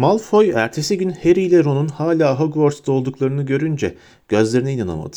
Malfoy 0.00 0.50
ertesi 0.54 0.98
gün 0.98 1.10
Harry 1.10 1.42
ile 1.42 1.64
Ron'un 1.64 1.88
hala 1.88 2.40
Hogwarts'ta 2.40 2.92
olduklarını 2.92 3.42
görünce 3.42 3.94
gözlerine 4.28 4.72
inanamadı. 4.72 5.16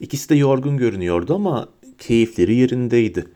İkisi 0.00 0.28
de 0.28 0.34
yorgun 0.34 0.76
görünüyordu 0.76 1.34
ama 1.34 1.68
keyifleri 1.98 2.54
yerindeydi. 2.54 3.26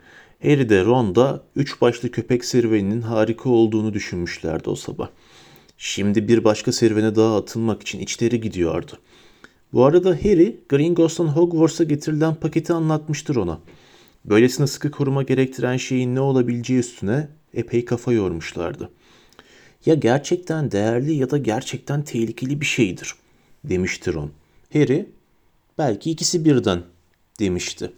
Harry 0.42 0.68
de 0.68 0.84
Ron 0.84 1.14
da 1.14 1.42
üç 1.56 1.80
başlı 1.80 2.10
köpek 2.10 2.44
serüveninin 2.44 3.00
harika 3.00 3.50
olduğunu 3.50 3.94
düşünmüşlerdi 3.94 4.70
o 4.70 4.74
sabah. 4.74 5.08
Şimdi 5.78 6.28
bir 6.28 6.44
başka 6.44 6.72
serüvene 6.72 7.16
daha 7.16 7.36
atılmak 7.36 7.82
için 7.82 7.98
içleri 7.98 8.40
gidiyordu. 8.40 8.92
Bu 9.72 9.84
arada 9.84 10.10
Harry, 10.10 10.60
Gringotts'tan 10.68 11.26
Hogwarts'a 11.28 11.84
getirilen 11.84 12.34
paketi 12.34 12.72
anlatmıştır 12.72 13.36
ona. 13.36 13.60
Böylesine 14.24 14.66
sıkı 14.66 14.90
koruma 14.90 15.22
gerektiren 15.22 15.76
şeyin 15.76 16.14
ne 16.14 16.20
olabileceği 16.20 16.80
üstüne 16.80 17.28
epey 17.54 17.84
kafa 17.84 18.12
yormuşlardı. 18.12 18.90
Ya 19.86 19.94
gerçekten 19.94 20.70
değerli 20.70 21.14
ya 21.14 21.30
da 21.30 21.38
gerçekten 21.38 22.02
tehlikeli 22.02 22.60
bir 22.60 22.66
şeydir, 22.66 23.14
demiştir 23.64 24.14
Ron. 24.14 24.30
Harry, 24.72 25.06
belki 25.78 26.10
ikisi 26.10 26.44
birden, 26.44 26.82
demişti. 27.40 27.92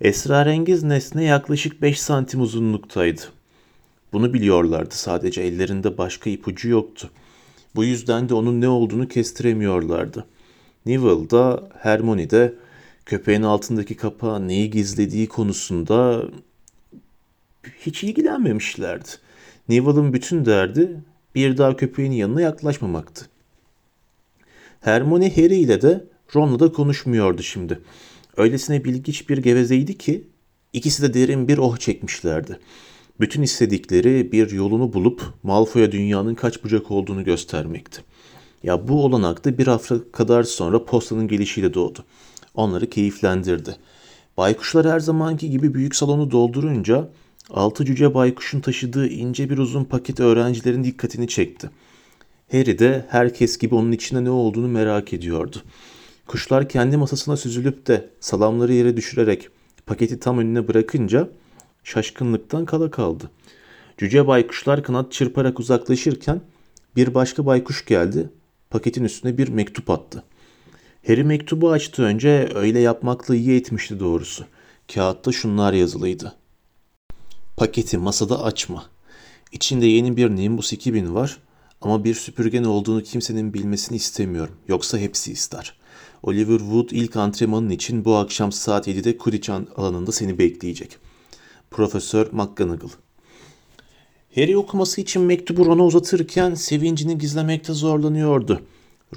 Esrarengiz 0.00 0.82
nesne 0.82 1.24
yaklaşık 1.24 1.82
5 1.82 2.00
santim 2.00 2.40
uzunluktaydı. 2.40 3.22
Bunu 4.12 4.34
biliyorlardı 4.34 4.94
sadece 4.94 5.42
ellerinde 5.42 5.98
başka 5.98 6.30
ipucu 6.30 6.68
yoktu. 6.68 7.10
Bu 7.74 7.84
yüzden 7.84 8.28
de 8.28 8.34
onun 8.34 8.60
ne 8.60 8.68
olduğunu 8.68 9.08
kestiremiyorlardı. 9.08 10.26
Neville 10.86 11.30
da 11.30 11.68
Hermione 11.78 12.30
de 12.30 12.54
köpeğin 13.06 13.42
altındaki 13.42 13.96
kapağı 13.96 14.48
neyi 14.48 14.70
gizlediği 14.70 15.28
konusunda 15.28 16.22
hiç 17.80 18.04
ilgilenmemişlerdi. 18.04 19.08
Neville'ın 19.68 20.12
bütün 20.12 20.44
derdi 20.44 21.00
bir 21.34 21.58
daha 21.58 21.76
köpeğin 21.76 22.12
yanına 22.12 22.40
yaklaşmamaktı. 22.40 23.26
Hermione 24.80 25.36
Harry 25.36 25.56
ile 25.56 25.82
de 25.82 26.04
Ron'la 26.36 26.58
da 26.60 26.72
konuşmuyordu 26.72 27.42
şimdi. 27.42 27.80
Öylesine 28.36 28.84
bilgiç 28.84 29.28
bir 29.28 29.38
gevezeydi 29.38 29.98
ki 29.98 30.24
ikisi 30.72 31.02
de 31.02 31.14
derin 31.14 31.48
bir 31.48 31.58
oh 31.58 31.76
çekmişlerdi. 31.76 32.58
Bütün 33.20 33.42
istedikleri 33.42 34.32
bir 34.32 34.50
yolunu 34.50 34.92
bulup 34.92 35.22
Malfoy'a 35.42 35.92
dünyanın 35.92 36.34
kaç 36.34 36.64
bucak 36.64 36.90
olduğunu 36.90 37.24
göstermekti. 37.24 38.02
Ya 38.62 38.88
bu 38.88 39.04
olanak 39.04 39.44
da 39.44 39.58
bir 39.58 39.66
hafta 39.66 40.12
kadar 40.12 40.42
sonra 40.42 40.84
postanın 40.84 41.28
gelişiyle 41.28 41.74
doğdu. 41.74 42.04
Onları 42.54 42.90
keyiflendirdi. 42.90 43.76
Baykuşlar 44.36 44.86
her 44.86 45.00
zamanki 45.00 45.50
gibi 45.50 45.74
büyük 45.74 45.96
salonu 45.96 46.30
doldurunca 46.30 47.08
altı 47.50 47.84
cüce 47.84 48.14
baykuşun 48.14 48.60
taşıdığı 48.60 49.08
ince 49.08 49.50
bir 49.50 49.58
uzun 49.58 49.84
paket 49.84 50.20
öğrencilerin 50.20 50.84
dikkatini 50.84 51.28
çekti. 51.28 51.70
Harry 52.52 52.78
de 52.78 53.06
herkes 53.08 53.58
gibi 53.58 53.74
onun 53.74 53.92
içinde 53.92 54.24
ne 54.24 54.30
olduğunu 54.30 54.68
merak 54.68 55.12
ediyordu. 55.12 55.56
Kuşlar 56.26 56.68
kendi 56.68 56.96
masasına 56.96 57.36
süzülüp 57.36 57.86
de 57.86 58.10
salamları 58.20 58.72
yere 58.72 58.96
düşürerek 58.96 59.48
paketi 59.86 60.20
tam 60.20 60.38
önüne 60.38 60.68
bırakınca 60.68 61.28
şaşkınlıktan 61.84 62.64
kala 62.64 62.90
kaldı. 62.90 63.30
Cüce 63.98 64.26
baykuşlar 64.26 64.82
kanat 64.82 65.12
çırparak 65.12 65.60
uzaklaşırken 65.60 66.40
bir 66.96 67.14
başka 67.14 67.46
baykuş 67.46 67.84
geldi, 67.84 68.30
paketin 68.70 69.04
üstüne 69.04 69.38
bir 69.38 69.48
mektup 69.48 69.90
attı. 69.90 70.22
Harry 71.06 71.24
mektubu 71.24 71.70
açtı 71.70 72.02
önce 72.02 72.48
öyle 72.54 72.78
yapmakla 72.78 73.34
iyi 73.36 73.56
etmişti 73.56 74.00
doğrusu. 74.00 74.44
Kağıtta 74.94 75.32
şunlar 75.32 75.72
yazılıydı. 75.72 76.34
Paketi 77.56 77.98
masada 77.98 78.42
açma. 78.42 78.84
İçinde 79.52 79.86
yeni 79.86 80.16
bir 80.16 80.30
Nimbus 80.30 80.72
2000 80.72 81.14
var 81.14 81.38
ama 81.80 82.04
bir 82.04 82.14
süpürgen 82.14 82.64
olduğunu 82.64 83.02
kimsenin 83.02 83.54
bilmesini 83.54 83.96
istemiyorum. 83.96 84.54
Yoksa 84.68 84.98
hepsi 84.98 85.32
ister. 85.32 85.74
Oliver 86.22 86.58
Wood 86.58 86.90
ilk 86.90 87.16
antrenmanın 87.16 87.70
için 87.70 88.04
bu 88.04 88.16
akşam 88.16 88.52
saat 88.52 88.88
7'de 88.88 89.18
Quidditch 89.18 89.50
alanında 89.76 90.12
seni 90.12 90.38
bekleyecek. 90.38 90.98
Profesör 91.70 92.26
McGonagall. 92.32 92.90
Harry 94.34 94.56
okuması 94.56 95.00
için 95.00 95.22
mektubu 95.22 95.66
Ron'a 95.66 95.84
uzatırken 95.84 96.54
sevincini 96.54 97.18
gizlemekte 97.18 97.72
zorlanıyordu. 97.72 98.62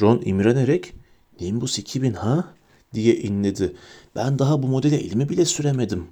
Ron 0.01 0.21
imrenerek 0.25 0.93
Nimbus 1.41 1.79
2000 1.79 2.13
ha 2.13 2.53
diye 2.93 3.15
inledi. 3.15 3.75
Ben 4.15 4.39
daha 4.39 4.63
bu 4.63 4.67
modele 4.67 4.95
elimi 4.95 5.29
bile 5.29 5.45
süremedim. 5.45 6.07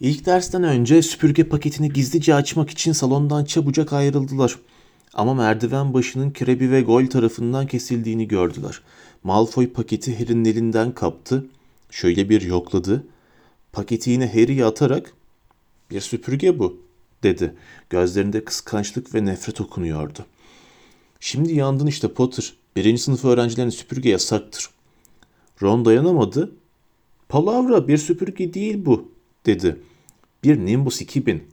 İlk 0.00 0.26
dersten 0.26 0.62
önce 0.62 1.02
süpürge 1.02 1.44
paketini 1.44 1.92
gizlice 1.92 2.34
açmak 2.34 2.70
için 2.70 2.92
salondan 2.92 3.44
çabucak 3.44 3.92
ayrıldılar. 3.92 4.58
Ama 5.14 5.34
merdiven 5.34 5.94
başının 5.94 6.32
Krebi 6.32 6.70
ve 6.70 6.82
Gol 6.82 7.06
tarafından 7.06 7.66
kesildiğini 7.66 8.28
gördüler. 8.28 8.80
Malfoy 9.24 9.68
paketi 9.72 10.18
Harry'nin 10.18 10.44
elinden 10.44 10.92
kaptı. 10.92 11.46
Şöyle 11.90 12.28
bir 12.28 12.42
yokladı. 12.42 13.06
Paketi 13.72 14.10
yine 14.10 14.32
Harry'ye 14.32 14.64
atarak 14.64 15.12
bir 15.90 16.00
süpürge 16.00 16.58
bu 16.58 16.80
dedi. 17.22 17.54
Gözlerinde 17.90 18.44
kıskançlık 18.44 19.14
ve 19.14 19.24
nefret 19.24 19.60
okunuyordu. 19.60 20.18
Şimdi 21.20 21.54
yandın 21.54 21.86
işte 21.86 22.08
Potter. 22.08 22.52
Birinci 22.76 23.02
sınıf 23.02 23.24
öğrencilerin 23.24 23.70
süpürge 23.70 24.10
yasaktır. 24.10 24.70
Ron 25.62 25.84
dayanamadı. 25.84 26.52
Palavra 27.28 27.88
bir 27.88 27.98
süpürge 27.98 28.54
değil 28.54 28.86
bu 28.86 29.15
dedi. 29.46 29.80
Bir 30.44 30.66
Nimbus 30.66 31.00
2000. 31.00 31.44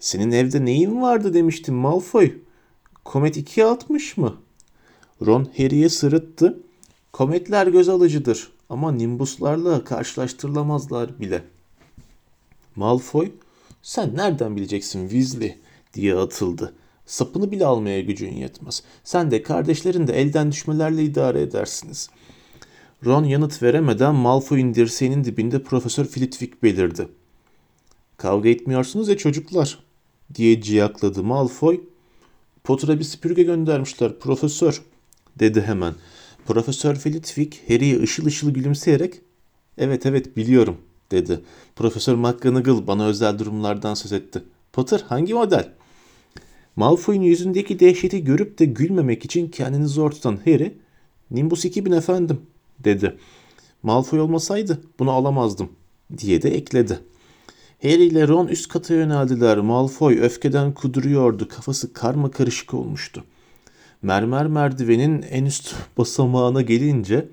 Senin 0.00 0.30
evde 0.30 0.64
neyin 0.64 1.02
vardı 1.02 1.34
demiştim 1.34 1.74
Malfoy. 1.74 2.32
Komet 3.04 3.36
260 3.36 4.16
mı? 4.16 4.36
Ron 5.26 5.48
Harry'e 5.56 5.88
sırıttı. 5.88 6.60
Kometler 7.12 7.66
göz 7.66 7.88
alıcıdır 7.88 8.52
ama 8.68 8.92
Nimbuslarla 8.92 9.84
karşılaştırılamazlar 9.84 11.20
bile. 11.20 11.42
Malfoy, 12.76 13.32
sen 13.82 14.16
nereden 14.16 14.56
bileceksin 14.56 15.08
Weasley 15.08 15.58
diye 15.94 16.14
atıldı. 16.14 16.74
Sapını 17.06 17.50
bile 17.50 17.66
almaya 17.66 18.00
gücün 18.00 18.32
yetmez. 18.32 18.82
Sen 19.04 19.30
de 19.30 19.42
kardeşlerin 19.42 20.06
de 20.06 20.20
elden 20.20 20.52
düşmelerle 20.52 21.04
idare 21.04 21.42
edersiniz. 21.42 22.10
Ron 23.04 23.24
yanıt 23.24 23.62
veremeden 23.62 24.14
Malfoy'un 24.14 24.74
dirseğinin 24.74 25.24
dibinde 25.24 25.62
Profesör 25.62 26.04
Flitwick 26.04 26.62
belirdi. 26.62 27.08
Kavga 28.16 28.48
etmiyorsunuz 28.48 29.08
ya 29.08 29.16
çocuklar 29.16 29.78
diye 30.34 30.60
ciyakladı 30.60 31.22
Malfoy. 31.22 31.80
Potter'a 32.64 32.98
bir 32.98 33.04
süpürge 33.04 33.42
göndermişler 33.42 34.18
profesör 34.18 34.82
dedi 35.38 35.60
hemen. 35.60 35.94
Profesör 36.46 36.94
Flitwick 36.94 37.70
Harry'e 37.70 38.02
ışıl 38.02 38.26
ışıl 38.26 38.50
gülümseyerek 38.50 39.14
evet 39.78 40.06
evet 40.06 40.36
biliyorum 40.36 40.76
dedi. 41.10 41.40
Profesör 41.76 42.14
McGonagall 42.14 42.86
bana 42.86 43.06
özel 43.06 43.38
durumlardan 43.38 43.94
söz 43.94 44.12
etti. 44.12 44.42
Potter 44.72 45.04
hangi 45.08 45.34
model? 45.34 45.72
Malfoy'un 46.76 47.22
yüzündeki 47.22 47.80
dehşeti 47.80 48.24
görüp 48.24 48.58
de 48.58 48.64
gülmemek 48.64 49.24
için 49.24 49.48
kendini 49.48 49.86
zor 49.86 50.10
tutan 50.10 50.38
Harry, 50.44 50.78
Nimbus 51.30 51.64
2000 51.64 51.92
efendim 51.92 52.40
dedi. 52.84 53.16
Malfoy 53.82 54.20
olmasaydı 54.20 54.80
bunu 54.98 55.10
alamazdım 55.10 55.72
diye 56.18 56.42
de 56.42 56.50
ekledi. 56.50 57.00
Harry 57.82 58.04
ile 58.04 58.28
Ron 58.28 58.46
üst 58.46 58.68
kata 58.68 58.94
yöneldiler. 58.94 59.58
Malfoy 59.58 60.20
öfkeden 60.20 60.74
kuduruyordu. 60.74 61.48
Kafası 61.48 61.92
karma 61.92 62.30
karışık 62.30 62.74
olmuştu. 62.74 63.24
Mermer 64.02 64.46
merdivenin 64.46 65.22
en 65.22 65.44
üst 65.44 65.74
basamağına 65.98 66.62
gelince 66.62 67.28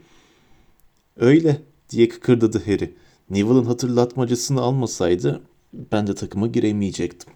öyle 1.15 1.61
diye 1.89 2.09
kıkırdadı 2.09 2.59
Harry. 2.65 2.93
Neville'ın 3.29 3.65
hatırlatmacasını 3.65 4.61
almasaydı 4.61 5.41
ben 5.73 6.07
de 6.07 6.15
takıma 6.15 6.47
giremeyecektim. 6.47 7.33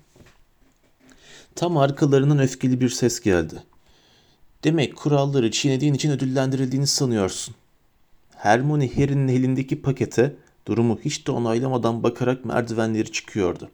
Tam 1.56 1.78
arkalarından 1.78 2.40
öfkeli 2.40 2.82
bir 2.82 2.90
ses 2.90 3.20
geldi. 3.20 3.64
Demek 4.64 4.96
kuralları 4.96 5.52
çiğnediğin 5.52 5.94
için 5.94 6.12
ödüllendirildiğini 6.12 6.88
sanıyorsun. 6.88 7.56
Hermione 8.42 8.88
Harry'nin 8.96 9.28
elindeki 9.28 9.82
pakete 9.82 10.36
durumu 10.68 11.00
hiç 11.06 11.28
de 11.28 11.32
onaylamadan 11.32 12.04
bakarak 12.04 12.46
merdivenleri 12.46 13.12
çıkıyordu. 13.12 13.70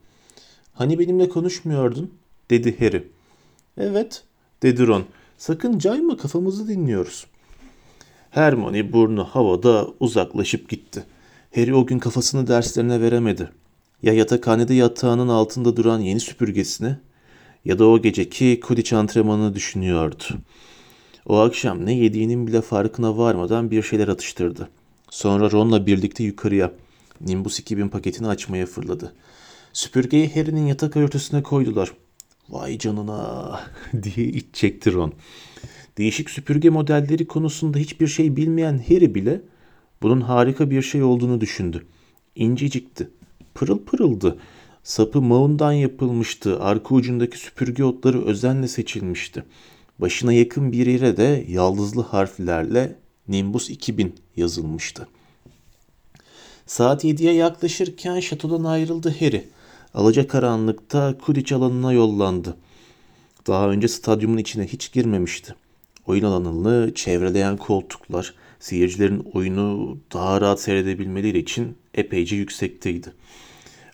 Hani 0.74 1.00
benimle 1.00 1.30
konuşmuyordun? 1.30 2.12
dedi 2.50 2.80
Harry. 2.80 3.08
Evet, 3.78 4.24
dedi 4.64 4.88
Ron. 4.88 5.06
Sakın 5.38 5.80
cayma 5.80 6.18
kafamızı 6.18 6.68
dinliyoruz. 6.68 7.28
Hermione 8.32 8.94
burnu 8.94 9.24
havada 9.24 9.88
uzaklaşıp 10.00 10.70
gitti. 10.70 11.04
Harry 11.56 11.76
o 11.76 11.86
gün 11.86 12.00
kafasını 12.00 12.48
derslerine 12.48 13.02
veremedi. 13.02 13.50
Ya 14.04 14.14
yatakhanede 14.14 14.74
yatağının 14.74 15.28
altında 15.28 15.76
duran 15.76 16.00
yeni 16.00 16.20
süpürgesini 16.20 16.96
ya 17.66 17.80
da 17.80 17.86
o 17.88 18.02
geceki 18.02 18.60
Quidditch 18.60 18.94
antrenmanını 18.94 19.56
düşünüyordu. 19.56 20.24
O 21.28 21.38
akşam 21.38 21.86
ne 21.86 21.94
yediğinin 21.94 22.48
bile 22.48 22.62
farkına 22.62 23.18
varmadan 23.18 23.72
bir 23.72 23.84
şeyler 23.84 24.08
atıştırdı. 24.08 24.70
Sonra 25.10 25.52
Ron'la 25.52 25.86
birlikte 25.86 26.24
yukarıya 26.24 26.72
Nimbus 27.22 27.60
2000 27.60 27.90
paketini 27.90 28.28
açmaya 28.28 28.66
fırladı. 28.66 29.14
Süpürgeyi 29.74 30.36
Harry'nin 30.36 30.68
yatak 30.68 30.98
örtüsüne 30.98 31.44
koydular. 31.44 31.92
Vay 32.50 32.78
canına 32.78 33.60
diye 34.04 34.28
iç 34.28 34.46
çekti 34.54 34.94
Ron. 34.94 35.14
Değişik 35.98 36.30
süpürge 36.30 36.70
modelleri 36.70 37.28
konusunda 37.28 37.78
hiçbir 37.78 38.08
şey 38.08 38.36
bilmeyen 38.36 38.84
Harry 38.88 39.16
bile 39.16 39.42
bunun 40.02 40.22
harika 40.22 40.70
bir 40.70 40.82
şey 40.82 41.04
olduğunu 41.04 41.42
düşündü. 41.42 41.86
İncecikti. 42.36 43.10
Pırıl 43.54 43.80
pırıldı. 43.80 44.38
Sapı 44.84 45.22
mağundan 45.22 45.72
yapılmıştı. 45.72 46.60
Arka 46.60 46.96
ucundaki 46.96 47.38
süpürge 47.38 47.84
otları 47.84 48.26
özenle 48.26 48.68
seçilmişti. 48.68 49.44
Başına 50.00 50.34
yakın 50.34 50.72
bir 50.72 50.86
yere 50.86 51.18
de 51.18 51.46
yaldızlı 51.48 52.02
harflerle 52.02 52.96
Nimbus 53.28 53.70
2000 53.70 54.16
yazılmıştı. 54.36 55.08
Saat 56.66 57.04
7'ye 57.04 57.34
yaklaşırken 57.34 58.20
şatodan 58.20 58.64
ayrıldı 58.64 59.16
Harry. 59.20 59.48
Alacakaranlıkta 59.94 61.18
Quidditch 61.18 61.54
alanına 61.54 61.94
yollandı. 61.94 62.58
Daha 63.48 63.70
önce 63.70 63.88
stadyumun 63.88 64.38
içine 64.38 64.68
hiç 64.68 64.92
girmemişti. 64.92 65.56
Oyun 66.06 66.24
alanını 66.24 66.94
çevreleyen 66.94 67.58
koltuklar, 67.58 68.34
seyircilerin 68.60 69.32
oyunu 69.34 69.98
daha 70.14 70.42
rahat 70.42 70.62
seyredebilmeleri 70.62 71.40
için 71.40 71.78
epeyce 71.94 72.36
yüksekteydi. 72.36 73.14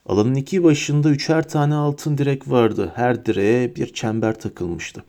Alanın 0.06 0.36
iki 0.36 0.64
başında 0.64 1.10
üçer 1.10 1.50
tane 1.50 1.76
altın 1.76 2.18
direk 2.18 2.50
vardı. 2.50 2.92
Her 2.96 3.26
direğe 3.26 3.76
bir 3.76 3.94
çember 3.94 4.40
takılmıştı. 4.40 5.04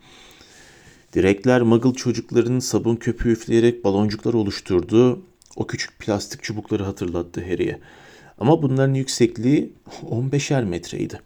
Direkler 1.15 1.61
Muggle 1.61 1.93
çocukların 1.93 2.59
sabun 2.59 2.95
köpüğü 2.95 3.31
üfleyerek 3.31 3.83
baloncuklar 3.83 4.33
oluşturduğu 4.33 5.21
o 5.55 5.67
küçük 5.67 5.99
plastik 5.99 6.43
çubukları 6.43 6.83
hatırlattı 6.83 7.41
Harry'e. 7.41 7.79
Ama 8.39 8.61
bunların 8.61 8.93
yüksekliği 8.93 9.73
15'er 10.09 10.65
metreydi. 10.65 11.19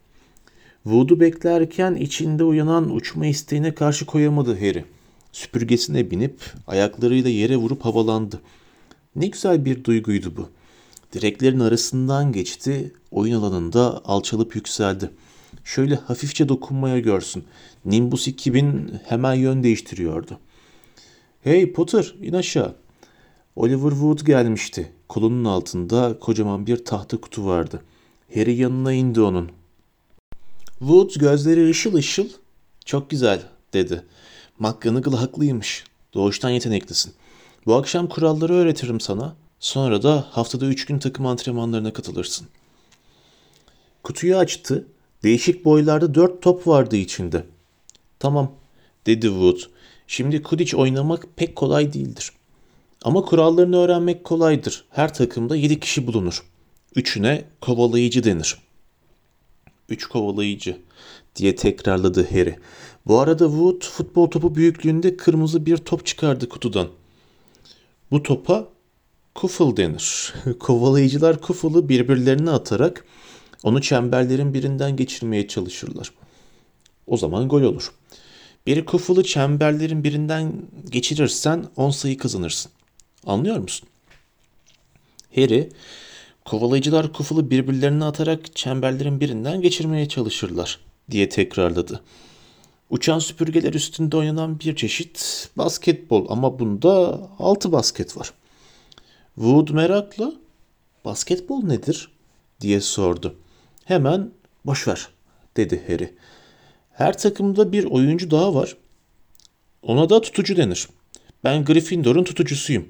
Wood'u 0.84 1.20
beklerken 1.20 1.96
içinde 1.96 2.44
uyanan 2.44 2.96
uçma 2.96 3.26
isteğine 3.26 3.76
karşı 3.76 4.06
koyamadı 4.06 4.56
Harry. 4.56 4.86
Süpürgesine 5.32 6.12
binip 6.12 6.40
ayaklarıyla 6.68 7.30
yere 7.30 7.58
vurup 7.58 7.86
havalandı. 7.86 8.42
Ne 9.16 9.28
güzel 9.28 9.66
bir 9.66 9.84
duyguydu 9.84 10.34
bu. 10.38 10.50
Direklerin 11.14 11.60
arasından 11.60 12.32
geçti, 12.32 12.94
oyun 13.12 13.36
alanında 13.36 14.02
alçalıp 14.06 14.56
yükseldi. 14.56 15.10
Şöyle 15.76 15.96
hafifçe 15.96 16.50
dokunmaya 16.50 17.00
görsün. 17.00 17.44
Nimbus 17.86 18.28
2000 18.28 19.00
hemen 19.06 19.34
yön 19.34 19.64
değiştiriyordu. 19.64 20.40
Hey 21.42 21.74
Potter 21.74 22.16
in 22.22 22.34
aşağı. 22.34 22.76
Oliver 23.56 23.90
Wood 23.90 24.20
gelmişti. 24.20 24.92
Kolunun 25.10 25.46
altında 25.46 26.20
kocaman 26.20 26.68
bir 26.68 26.86
tahta 26.86 27.22
kutu 27.22 27.46
vardı. 27.46 27.82
Harry 28.34 28.56
yanına 28.56 28.94
indi 28.94 29.22
onun. 29.22 29.52
Wood 30.80 31.20
gözleri 31.20 31.70
ışıl 31.70 31.94
ışıl. 31.94 32.30
Çok 32.86 33.10
güzel 33.10 33.42
dedi. 33.74 34.06
McGonagall 34.60 35.18
haklıymış. 35.18 35.84
Doğuştan 36.14 36.50
yeteneklisin. 36.50 37.14
Bu 37.66 37.76
akşam 37.76 38.08
kuralları 38.08 38.54
öğretirim 38.54 39.00
sana. 39.00 39.36
Sonra 39.60 40.04
da 40.04 40.28
haftada 40.32 40.66
üç 40.66 40.86
gün 40.86 41.00
takım 41.00 41.26
antrenmanlarına 41.26 41.94
katılırsın. 41.94 42.48
Kutuyu 44.04 44.38
açtı. 44.38 44.86
Değişik 45.24 45.66
boylarda 45.66 46.16
dört 46.16 46.42
top 46.42 46.68
vardı 46.68 46.96
içinde. 46.96 47.46
Tamam, 48.20 48.52
dedi 49.06 49.28
Wood. 49.28 49.60
Şimdi 50.08 50.44
Quidditch 50.44 50.76
oynamak 50.76 51.28
pek 51.36 51.56
kolay 51.56 51.94
değildir. 51.94 52.32
Ama 53.02 53.22
kurallarını 53.22 53.78
öğrenmek 53.78 54.24
kolaydır. 54.24 54.86
Her 54.90 55.14
takımda 55.14 55.56
yedi 55.56 55.80
kişi 55.80 56.08
bulunur. 56.08 56.44
Üçüne 56.96 57.44
kovalayıcı 57.62 58.24
denir. 58.24 58.58
Üç 59.90 60.06
kovalayıcı 60.06 60.78
diye 61.36 61.56
tekrarladı 61.56 62.30
Harry. 62.30 62.56
Bu 63.08 63.20
arada 63.20 63.46
Wood 63.46 63.82
futbol 63.82 64.28
topu 64.28 64.56
büyüklüğünde 64.56 65.18
kırmızı 65.18 65.66
bir 65.66 65.78
top 65.78 66.06
çıkardı 66.06 66.50
kutudan. 66.50 66.88
Bu 68.12 68.24
topa 68.24 68.68
kufıl 69.36 69.78
denir. 69.78 70.34
Kovalayıcılar 70.60 71.42
kufulı 71.42 71.90
birbirlerine 71.90 72.52
atarak 72.52 73.06
onu 73.64 73.82
çemberlerin 73.82 74.54
birinden 74.54 74.96
geçirmeye 74.96 75.48
çalışırlar. 75.48 76.12
O 77.08 77.18
zaman 77.18 77.48
gol 77.48 77.62
olur. 77.62 77.92
Bir 78.68 78.86
kufulu 78.86 79.24
çemberlerin 79.24 80.04
birinden 80.04 80.54
geçirirsen 80.90 81.66
10 81.76 81.90
sayı 81.90 82.18
kazanırsın. 82.18 82.72
Anlıyor 83.26 83.58
musun? 83.58 83.90
Harry, 85.36 85.70
kovalayıcılar 86.46 87.14
kufulu 87.14 87.50
birbirlerine 87.50 88.06
atarak 88.06 88.56
çemberlerin 88.56 89.20
birinden 89.20 89.62
geçirmeye 89.62 90.08
çalışırlar 90.08 90.80
diye 91.12 91.30
tekrarladı. 91.30 92.02
Uçan 92.90 93.20
süpürgeler 93.20 93.74
üstünde 93.74 94.18
oynanan 94.18 94.60
bir 94.60 94.76
çeşit 94.76 95.50
basketbol 95.58 96.26
ama 96.30 96.60
bunda 96.60 97.22
altı 97.40 97.72
basket 97.72 98.18
var. 98.18 98.34
Wood 99.36 99.70
merakla 99.70 100.34
basketbol 101.06 101.64
nedir 101.64 102.12
diye 102.62 102.82
sordu. 102.82 103.36
Hemen 103.90 104.32
boş 104.66 104.88
ver 104.88 105.08
dedi 105.58 105.84
Harry. 105.88 106.14
Her 106.92 107.18
takımda 107.18 107.72
bir 107.72 107.86
oyuncu 107.86 108.32
daha 108.32 108.56
var. 108.56 108.78
Ona 109.82 110.10
da 110.10 110.22
tutucu 110.22 110.58
denir. 110.58 110.88
Ben 111.44 111.66
Gryffindor'un 111.66 112.24
tutucusuyum. 112.24 112.88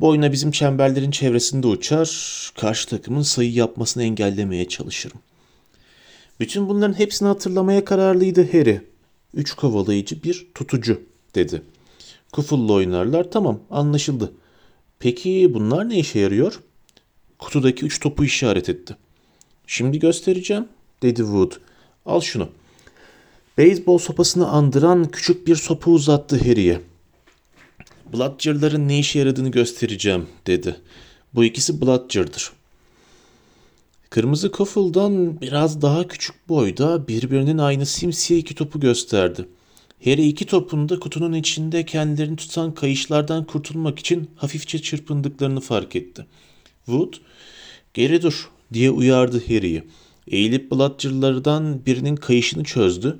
Bu 0.00 0.08
oyuna 0.08 0.32
bizim 0.32 0.50
çemberlerin 0.50 1.10
çevresinde 1.10 1.66
uçar, 1.66 2.10
karşı 2.60 2.88
takımın 2.88 3.22
sayı 3.22 3.52
yapmasını 3.52 4.02
engellemeye 4.02 4.68
çalışırım. 4.68 5.18
Bütün 6.40 6.68
bunların 6.68 6.98
hepsini 6.98 7.28
hatırlamaya 7.28 7.84
kararlıydı 7.84 8.52
Harry. 8.52 8.80
Üç 9.34 9.52
kovalayıcı 9.52 10.22
bir 10.22 10.46
tutucu 10.54 11.02
dedi. 11.34 11.62
Kuful'la 12.32 12.72
oynarlar 12.72 13.30
tamam 13.30 13.60
anlaşıldı. 13.70 14.32
Peki 14.98 15.50
bunlar 15.54 15.88
ne 15.88 15.98
işe 15.98 16.18
yarıyor? 16.18 16.60
Kutudaki 17.38 17.86
üç 17.86 18.00
topu 18.00 18.24
işaret 18.24 18.68
etti. 18.68 18.96
Şimdi 19.66 19.98
göstereceğim 19.98 20.68
dedi 21.02 21.20
Wood. 21.20 21.52
Al 22.06 22.20
şunu. 22.20 22.48
Beyzbol 23.58 23.98
sopasını 23.98 24.48
andıran 24.48 25.10
küçük 25.10 25.46
bir 25.46 25.56
sopa 25.56 25.90
uzattı 25.90 26.38
Harry'e. 26.38 26.80
Bludger'ların 28.12 28.88
ne 28.88 28.98
işe 28.98 29.18
yaradığını 29.18 29.50
göstereceğim 29.50 30.26
dedi. 30.46 30.76
Bu 31.34 31.44
ikisi 31.44 31.80
Bludger'dır. 31.80 32.52
Kırmızı 34.10 34.50
Kuffle'dan 34.50 35.40
biraz 35.40 35.82
daha 35.82 36.08
küçük 36.08 36.48
boyda 36.48 37.08
birbirinin 37.08 37.58
aynı 37.58 37.86
simsiyah 37.86 38.40
iki 38.40 38.54
topu 38.54 38.80
gösterdi. 38.80 39.48
Harry 40.04 40.28
iki 40.28 40.46
topun 40.46 40.88
da 40.88 40.98
kutunun 40.98 41.32
içinde 41.32 41.84
kendilerini 41.84 42.36
tutan 42.36 42.74
kayışlardan 42.74 43.44
kurtulmak 43.44 43.98
için 43.98 44.30
hafifçe 44.36 44.82
çırpındıklarını 44.82 45.60
fark 45.60 45.96
etti. 45.96 46.26
Wood, 46.84 47.14
geri 47.94 48.22
dur 48.22 48.50
diye 48.72 48.90
uyardı 48.90 49.42
Harry'i. 49.46 49.84
Eğilip 50.28 50.70
Bludger'lardan 50.70 51.86
birinin 51.86 52.16
kayışını 52.16 52.64
çözdü. 52.64 53.18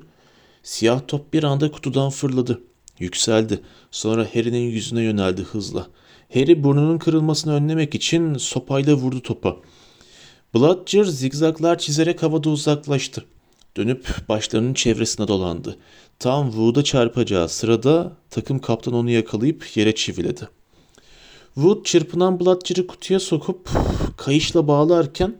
Siyah 0.63 1.01
top 1.07 1.33
bir 1.33 1.43
anda 1.43 1.71
kutudan 1.71 2.09
fırladı. 2.09 2.61
Yükseldi. 2.99 3.59
Sonra 3.91 4.27
Harry'nin 4.33 4.69
yüzüne 4.69 5.03
yöneldi 5.03 5.41
hızla. 5.41 5.87
Harry 6.33 6.63
burnunun 6.63 6.97
kırılmasını 6.97 7.53
önlemek 7.53 7.95
için 7.95 8.33
sopayla 8.33 8.93
vurdu 8.93 9.21
topa. 9.21 9.57
Bludger 10.55 11.03
zigzaglar 11.03 11.77
çizerek 11.77 12.23
havada 12.23 12.49
uzaklaştı. 12.49 13.25
Dönüp 13.77 14.29
başlarının 14.29 14.73
çevresine 14.73 15.27
dolandı. 15.27 15.77
Tam 16.19 16.47
Wood'a 16.47 16.83
çarpacağı 16.83 17.49
sırada 17.49 18.17
takım 18.29 18.59
kaptan 18.59 18.93
onu 18.93 19.09
yakalayıp 19.09 19.77
yere 19.77 19.95
çiviledi. 19.95 20.49
Wood 21.57 21.83
çırpınan 21.85 22.39
Bludger'ı 22.39 22.87
kutuya 22.87 23.19
sokup 23.19 23.69
kayışla 24.17 24.67
bağlarken 24.67 25.35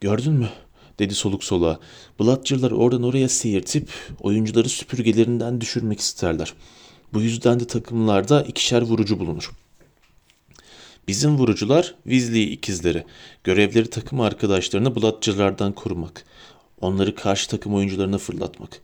''Gördün 0.00 0.32
mü?'' 0.32 0.52
dedi 0.98 1.14
soluk 1.14 1.44
soluğa. 1.44 1.80
Bludger'lar 2.20 2.70
oradan 2.70 3.02
oraya 3.02 3.28
seyirtip 3.28 3.88
oyuncuları 4.20 4.68
süpürgelerinden 4.68 5.60
düşürmek 5.60 6.00
isterler. 6.00 6.54
Bu 7.12 7.20
yüzden 7.20 7.60
de 7.60 7.66
takımlarda 7.66 8.42
ikişer 8.42 8.82
vurucu 8.82 9.18
bulunur. 9.18 9.50
Bizim 11.08 11.38
vurucular 11.38 11.94
Weasley 12.04 12.52
ikizleri. 12.52 13.04
Görevleri 13.44 13.90
takım 13.90 14.20
arkadaşlarını 14.20 14.96
Bludger'lardan 14.96 15.72
korumak. 15.72 16.24
Onları 16.80 17.14
karşı 17.14 17.50
takım 17.50 17.74
oyuncularına 17.74 18.18
fırlatmak. 18.18 18.80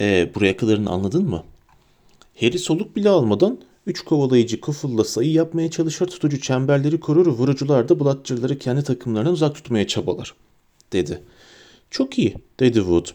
E, 0.00 0.30
buraya 0.34 0.56
kadarını 0.56 0.90
anladın 0.90 1.28
mı? 1.28 1.44
Harry 2.40 2.58
soluk 2.58 2.96
bile 2.96 3.08
almadan 3.08 3.60
üç 3.86 4.00
kovalayıcı 4.00 4.60
kufulla 4.60 5.04
sayı 5.04 5.32
yapmaya 5.32 5.70
çalışır 5.70 6.06
tutucu 6.06 6.40
çemberleri 6.40 7.00
korur 7.00 7.26
vurucular 7.26 7.88
da 7.88 8.00
Bludger'ları 8.00 8.58
kendi 8.58 8.82
takımlarından 8.82 9.32
uzak 9.32 9.54
tutmaya 9.54 9.86
çabalar 9.86 10.34
dedi. 10.92 11.22
Çok 11.90 12.18
iyi 12.18 12.34
dedi 12.60 12.78
Wood. 12.78 13.06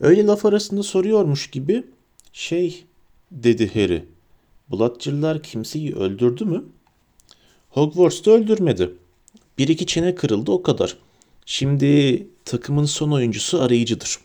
Öyle 0.00 0.26
laf 0.26 0.44
arasında 0.46 0.82
soruyormuş 0.82 1.50
gibi 1.50 1.84
şey 2.32 2.84
dedi 3.30 3.74
Harry. 3.74 4.04
Bludger'lar 4.72 5.42
kimseyi 5.42 5.94
öldürdü 5.94 6.44
mü? 6.44 6.64
Hogwarts'ta 7.70 8.30
öldürmedi. 8.30 8.90
Bir 9.58 9.68
iki 9.68 9.86
çene 9.86 10.14
kırıldı 10.14 10.50
o 10.50 10.62
kadar. 10.62 10.96
Şimdi 11.46 12.26
takımın 12.44 12.84
son 12.84 13.10
oyuncusu 13.10 13.62
arayıcıdır. 13.62 14.18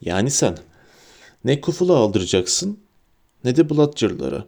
Yani 0.00 0.30
sen. 0.30 0.58
Ne 1.44 1.60
Kuful'a 1.60 1.96
aldıracaksın 1.96 2.78
ne 3.44 3.56
de 3.56 3.70
Bludger'lara. 3.70 4.46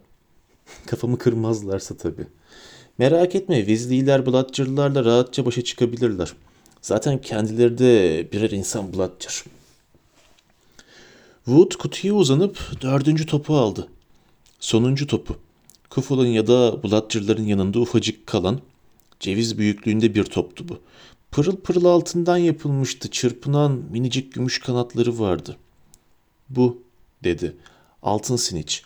Kafamı 0.85 1.17
kırmazlarsa 1.17 1.97
tabii. 1.97 2.27
Merak 2.97 3.35
etme 3.35 3.57
Weasley'ler 3.57 4.25
Bludger'larla 4.25 5.05
rahatça 5.05 5.45
başa 5.45 5.63
çıkabilirler. 5.63 6.33
Zaten 6.81 7.21
kendileri 7.21 7.77
de 7.77 8.27
birer 8.31 8.49
insan 8.51 8.93
Bludger. 8.93 9.43
Wood 11.45 11.71
kutuya 11.71 12.13
uzanıp 12.13 12.81
dördüncü 12.81 13.25
topu 13.25 13.55
aldı. 13.55 13.87
Sonuncu 14.59 15.07
topu. 15.07 15.35
Kuful'un 15.89 16.25
ya 16.25 16.47
da 16.47 16.83
Bludger'ların 16.83 17.43
yanında 17.43 17.79
ufacık 17.79 18.27
kalan 18.27 18.59
ceviz 19.19 19.57
büyüklüğünde 19.57 20.15
bir 20.15 20.23
toptu 20.23 20.69
bu. 20.69 20.79
Pırıl 21.31 21.55
pırıl 21.55 21.85
altından 21.85 22.37
yapılmıştı. 22.37 23.11
Çırpınan 23.11 23.71
minicik 23.91 24.33
gümüş 24.33 24.59
kanatları 24.59 25.19
vardı. 25.19 25.57
Bu 26.49 26.81
dedi. 27.23 27.55
Altın 28.01 28.35
siniç. 28.35 28.83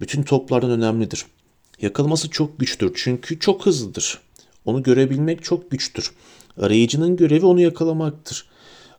Bütün 0.00 0.22
toplardan 0.22 0.70
önemlidir. 0.70 1.26
Yakalaması 1.80 2.30
çok 2.30 2.60
güçtür 2.60 2.92
çünkü 2.94 3.38
çok 3.38 3.66
hızlıdır. 3.66 4.18
Onu 4.64 4.82
görebilmek 4.82 5.44
çok 5.44 5.70
güçtür. 5.70 6.12
Arayıcının 6.60 7.16
görevi 7.16 7.46
onu 7.46 7.60
yakalamaktır. 7.60 8.46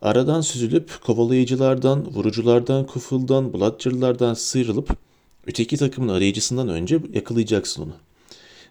Aradan 0.02 0.42
süzülüp 0.42 1.02
kovalayıcılardan, 1.02 2.16
vuruculardan, 2.16 2.86
kufuldan, 2.86 3.54
bludgerlardan 3.54 4.34
sıyrılıp 4.34 4.98
öteki 5.46 5.78
takımın 5.78 6.14
arayıcısından 6.14 6.70
önce 6.70 7.00
yakalayacaksın 7.14 7.84
onu. 7.84 7.94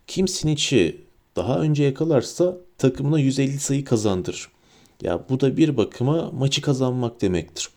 Kim 0.06 0.28
Sinich'i 0.28 1.04
daha 1.36 1.60
önce 1.60 1.84
yakalarsa 1.84 2.56
takımına 2.78 3.18
150 3.18 3.58
sayı 3.58 3.84
kazandırır. 3.84 4.48
Ya 5.02 5.24
bu 5.28 5.40
da 5.40 5.56
bir 5.56 5.76
bakıma 5.76 6.30
maçı 6.30 6.62
kazanmak 6.62 7.20
demektir. 7.20 7.68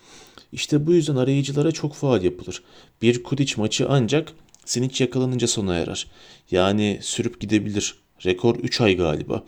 İşte 0.51 0.85
bu 0.85 0.93
yüzden 0.93 1.15
arayıcılara 1.15 1.71
çok 1.71 1.93
faal 1.93 2.23
yapılır. 2.23 2.63
Bir 3.01 3.23
Kudic 3.23 3.53
maçı 3.57 3.85
ancak 3.89 4.33
Sinic 4.65 5.03
yakalanınca 5.03 5.47
sona 5.47 5.75
erer. 5.75 6.07
Yani 6.51 6.99
sürüp 7.01 7.39
gidebilir. 7.39 7.95
Rekor 8.25 8.55
3 8.55 8.81
ay 8.81 8.97
galiba. 8.97 9.43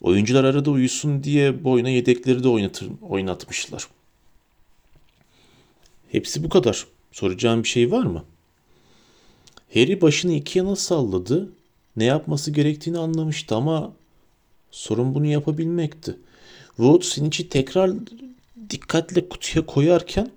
Oyuncular 0.00 0.44
arada 0.44 0.70
uyusun 0.70 1.24
diye 1.24 1.64
boyuna 1.64 1.88
yedekleri 1.88 2.42
de 2.42 2.48
oynatır, 2.48 2.88
oynatmışlar. 3.02 3.88
Hepsi 6.12 6.44
bu 6.44 6.48
kadar. 6.48 6.86
Soracağım 7.12 7.62
bir 7.62 7.68
şey 7.68 7.90
var 7.90 8.02
mı? 8.02 8.24
Harry 9.74 10.00
başını 10.00 10.32
iki 10.32 10.58
yana 10.58 10.76
salladı. 10.76 11.52
Ne 11.96 12.04
yapması 12.04 12.50
gerektiğini 12.50 12.98
anlamıştı 12.98 13.54
ama 13.54 13.92
sorun 14.70 15.14
bunu 15.14 15.26
yapabilmekti. 15.26 16.16
Wood 16.76 17.02
Sinich'i 17.02 17.48
tekrar 17.48 17.90
dikkatle 18.70 19.28
kutuya 19.28 19.66
koyarken 19.66 20.30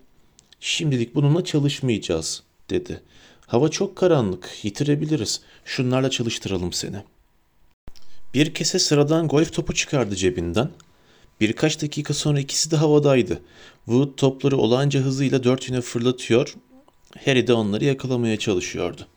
şimdilik 0.60 1.16
bununla 1.16 1.44
çalışmayacağız 1.44 2.44
dedi. 2.70 3.02
Hava 3.48 3.70
çok 3.70 3.96
karanlık, 3.96 4.50
yitirebiliriz. 4.64 5.42
Şunlarla 5.66 6.10
çalıştıralım 6.10 6.74
seni. 6.74 6.98
Bir 8.34 8.54
kese 8.54 8.80
sıradan 8.80 9.28
golf 9.28 9.54
topu 9.54 9.74
çıkardı 9.74 10.16
cebinden. 10.16 10.70
Birkaç 11.42 11.82
dakika 11.82 12.14
sonra 12.14 12.40
ikisi 12.40 12.72
de 12.72 12.76
havadaydı. 12.76 13.42
Wood 13.86 14.16
topları 14.18 14.58
olağanca 14.58 15.00
hızıyla 15.00 15.44
dört 15.44 15.70
yöne 15.70 15.82
fırlatıyor. 15.82 16.56
Harry 17.26 17.48
de 17.48 17.54
onları 17.54 17.86
yakalamaya 17.86 18.38
çalışıyordu. 18.40 19.08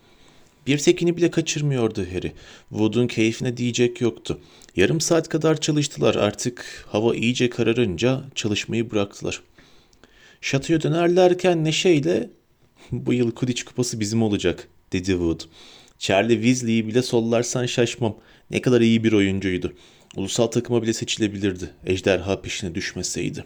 Bir 0.67 0.79
tekini 0.79 1.17
bile 1.17 1.31
kaçırmıyordu 1.31 2.07
Harry. 2.13 2.33
Wood'un 2.69 3.07
keyfine 3.07 3.57
diyecek 3.57 4.01
yoktu. 4.01 4.39
Yarım 4.77 5.01
saat 5.01 5.29
kadar 5.29 5.61
çalıştılar. 5.61 6.15
Artık 6.15 6.87
hava 6.89 7.15
iyice 7.15 7.51
kararınca 7.51 8.25
çalışmayı 8.35 8.91
bıraktılar. 8.91 9.43
Şatoya 10.41 10.83
dönerlerken 10.83 11.65
neşeyle 11.65 12.31
bu 12.93 13.13
yıl 13.13 13.31
Quidditch 13.31 13.63
kupası 13.65 14.01
bizim 14.01 14.23
olacak 14.23 14.69
dedi 14.93 15.07
Wood. 15.07 15.41
Charlie 15.99 16.35
Weasley'i 16.35 16.87
bile 16.87 17.03
sollarsan 17.03 17.67
şaşmam. 17.67 18.17
Ne 18.51 18.61
kadar 18.61 18.81
iyi 18.81 19.05
bir 19.05 19.13
oyuncuydu. 19.13 19.73
Ulusal 20.17 20.47
takıma 20.47 20.83
bile 20.83 20.93
seçilebilirdi. 20.93 21.71
Ejderha 21.87 22.43
peşine 22.43 22.75
düşmeseydi. 22.75 23.45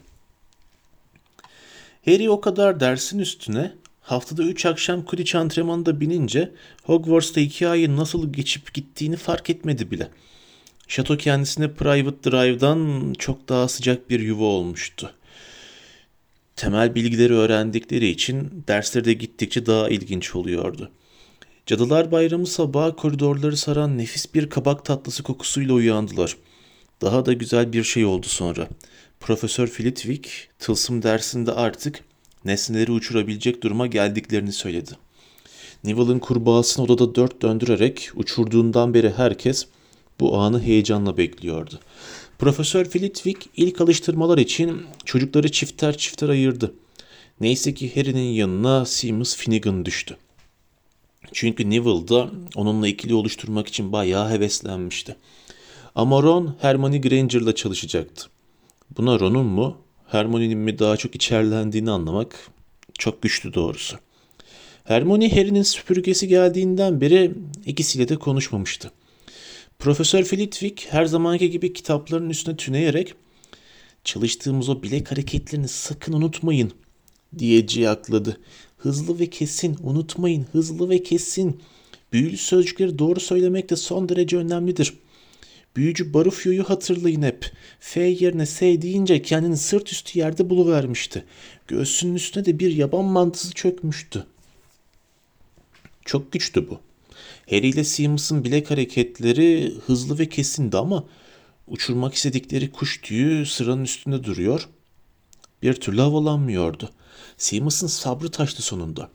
Harry 2.04 2.30
o 2.30 2.40
kadar 2.40 2.80
dersin 2.80 3.18
üstüne 3.18 3.72
haftada 4.00 4.42
3 4.42 4.66
akşam 4.66 5.04
Quidditch 5.04 5.36
antrenmanında 5.36 6.00
binince 6.00 6.50
Hogwarts'ta 6.82 7.40
2 7.40 7.68
ayın 7.68 7.96
nasıl 7.96 8.32
geçip 8.32 8.74
gittiğini 8.74 9.16
fark 9.16 9.50
etmedi 9.50 9.90
bile. 9.90 10.08
Şato 10.88 11.16
kendisine 11.16 11.72
Private 11.72 12.30
Drive'dan 12.30 13.12
çok 13.18 13.48
daha 13.48 13.68
sıcak 13.68 14.10
bir 14.10 14.20
yuva 14.20 14.44
olmuştu. 14.44 15.14
Temel 16.56 16.94
bilgileri 16.94 17.34
öğrendikleri 17.34 18.08
için 18.08 18.64
dersleri 18.68 19.04
de 19.04 19.12
gittikçe 19.12 19.66
daha 19.66 19.88
ilginç 19.88 20.34
oluyordu. 20.34 20.90
Cadılar 21.66 22.12
Bayramı 22.12 22.46
sabahı 22.46 22.96
koridorları 22.96 23.56
saran 23.56 23.98
nefis 23.98 24.34
bir 24.34 24.50
kabak 24.50 24.84
tatlısı 24.84 25.22
kokusuyla 25.22 25.74
uyandılar. 25.74 26.36
Daha 27.02 27.26
da 27.26 27.32
güzel 27.32 27.72
bir 27.72 27.84
şey 27.84 28.04
oldu 28.04 28.26
sonra. 28.28 28.68
Profesör 29.20 29.66
Flitwick 29.66 30.30
tılsım 30.58 31.02
dersinde 31.02 31.52
artık 31.52 32.00
nesneleri 32.44 32.92
uçurabilecek 32.92 33.62
duruma 33.62 33.86
geldiklerini 33.86 34.52
söyledi. 34.52 34.90
Neville'ın 35.84 36.18
kurbağasını 36.18 36.84
odada 36.84 37.14
dört 37.14 37.42
döndürerek 37.42 38.10
uçurduğundan 38.14 38.94
beri 38.94 39.10
herkes 39.10 39.66
bu 40.20 40.38
anı 40.38 40.62
heyecanla 40.62 41.16
bekliyordu. 41.16 41.80
Profesör 42.38 42.84
Flitwick 42.84 43.48
ilk 43.56 43.80
alıştırmalar 43.80 44.38
için 44.38 44.82
çocukları 45.04 45.52
çifter 45.52 45.96
çifter 45.96 46.28
ayırdı. 46.28 46.74
Neyse 47.40 47.74
ki 47.74 47.92
Harry'nin 47.96 48.32
yanına 48.32 48.84
Seamus 48.84 49.36
Finnegan 49.36 49.84
düştü. 49.84 50.16
Çünkü 51.32 51.70
Neville 51.70 52.08
da 52.08 52.30
onunla 52.56 52.88
ikili 52.88 53.14
oluşturmak 53.14 53.68
için 53.68 53.92
bayağı 53.92 54.30
heveslenmişti. 54.30 55.16
Ama 55.94 56.22
Ron 56.22 56.56
Hermione 56.60 56.98
Granger'la 56.98 57.54
çalışacaktı. 57.54 58.26
Buna 58.96 59.20
Ron'un 59.20 59.46
mu, 59.46 59.76
Hermione'nin 60.06 60.58
mi 60.58 60.78
daha 60.78 60.96
çok 60.96 61.14
içerlendiğini 61.14 61.90
anlamak 61.90 62.50
çok 62.98 63.22
güçlü 63.22 63.54
doğrusu. 63.54 63.96
Hermione 64.84 65.30
Harry'nin 65.30 65.62
süpürgesi 65.62 66.28
geldiğinden 66.28 67.00
beri 67.00 67.34
ikisiyle 67.66 68.08
de 68.08 68.16
konuşmamıştı. 68.16 68.90
Profesör 69.78 70.24
Flitwick 70.24 70.86
her 70.90 71.04
zamanki 71.04 71.50
gibi 71.50 71.72
kitapların 71.72 72.30
üstüne 72.30 72.56
tüneyerek 72.56 73.14
çalıştığımız 74.04 74.68
o 74.68 74.82
bilek 74.82 75.10
hareketlerini 75.10 75.68
sakın 75.68 76.12
unutmayın 76.12 76.72
diye 77.38 77.66
ciyakladı. 77.66 78.40
Hızlı 78.78 79.18
ve 79.18 79.30
kesin 79.30 79.76
unutmayın 79.82 80.46
hızlı 80.52 80.90
ve 80.90 81.02
kesin. 81.02 81.60
Büyülü 82.12 82.36
sözcükleri 82.36 82.98
doğru 82.98 83.20
söylemek 83.20 83.70
de 83.70 83.76
son 83.76 84.08
derece 84.08 84.36
önemlidir. 84.36 84.94
Büyücü 85.76 86.14
Barufyo'yu 86.14 86.64
hatırlayın 86.64 87.22
hep. 87.22 87.52
F 87.80 88.00
yerine 88.00 88.46
S 88.46 88.82
deyince 88.82 89.22
kendini 89.22 89.56
sırt 89.56 89.92
üstü 89.92 90.18
yerde 90.18 90.50
buluvermişti. 90.50 91.24
Göğsünün 91.68 92.14
üstüne 92.14 92.44
de 92.44 92.58
bir 92.58 92.76
yaban 92.76 93.04
mantısı 93.04 93.52
çökmüştü. 93.52 94.26
Çok 96.04 96.32
güçtü 96.32 96.70
bu. 96.70 96.80
Harry 97.50 97.68
ile 97.68 97.84
Seamus'un 97.84 98.44
bilek 98.44 98.70
hareketleri 98.70 99.74
hızlı 99.86 100.18
ve 100.18 100.28
kesindi 100.28 100.76
ama 100.76 101.04
uçurmak 101.66 102.14
istedikleri 102.14 102.70
kuş 102.70 103.00
tüyü 103.00 103.46
sıranın 103.46 103.84
üstünde 103.84 104.24
duruyor. 104.24 104.68
Bir 105.62 105.74
türlü 105.74 106.00
havalanmıyordu. 106.00 106.90
Seamus'un 107.36 107.86
sabrı 107.86 108.30
taştı 108.30 108.62
sonunda. 108.62 109.10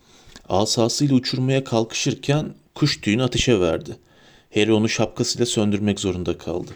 Asasıyla 0.49 1.15
uçurmaya 1.15 1.63
kalkışırken 1.63 2.53
kuş 2.75 3.01
tüyünü 3.01 3.23
ateşe 3.23 3.59
verdi. 3.59 3.97
Harry 4.53 4.73
onu 4.73 4.89
şapkasıyla 4.89 5.45
söndürmek 5.45 5.99
zorunda 5.99 6.37
kaldı. 6.37 6.71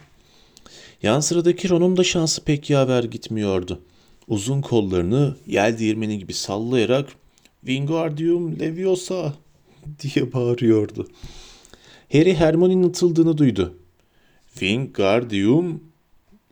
Yan 1.03 1.19
sıradaki 1.19 1.69
Ron'un 1.69 1.97
da 1.97 2.03
şansı 2.03 2.43
pek 2.43 2.69
yaver 2.69 3.03
gitmiyordu. 3.03 3.81
Uzun 4.27 4.61
kollarını 4.61 5.35
yel 5.47 5.79
değirmeni 5.79 6.19
gibi 6.19 6.33
sallayarak 6.33 7.09
Wingardium 7.61 8.59
Leviosa 8.59 9.33
diye 9.99 10.33
bağırıyordu. 10.33 11.07
Harry 12.11 12.35
Hermione'nin 12.35 12.89
atıldığını 12.89 13.37
duydu. 13.37 13.77
Wingardium 14.53 15.83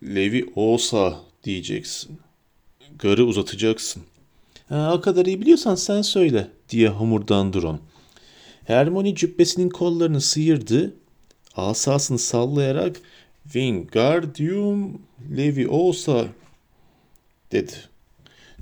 Leviosa 0.04 1.20
diyeceksin. 1.44 2.20
Garı 3.00 3.26
uzatacaksın. 3.26 4.04
Ha, 4.70 4.94
o 4.96 5.02
kadar 5.02 5.26
iyi 5.26 5.42
biliyorsan 5.42 5.76
sen 5.76 6.02
söyle 6.02 6.48
diye 6.70 6.90
homurdandı 6.90 7.62
Ron. 7.62 7.80
Hermione 8.64 9.16
cübbesinin 9.16 9.70
kollarını 9.70 10.22
sıyırdı. 10.22 10.96
Asasını 11.56 12.20
sallayarak 12.20 13.02
Wingardium 13.44 15.02
Leviosa 15.38 16.26
dedi. 17.52 17.74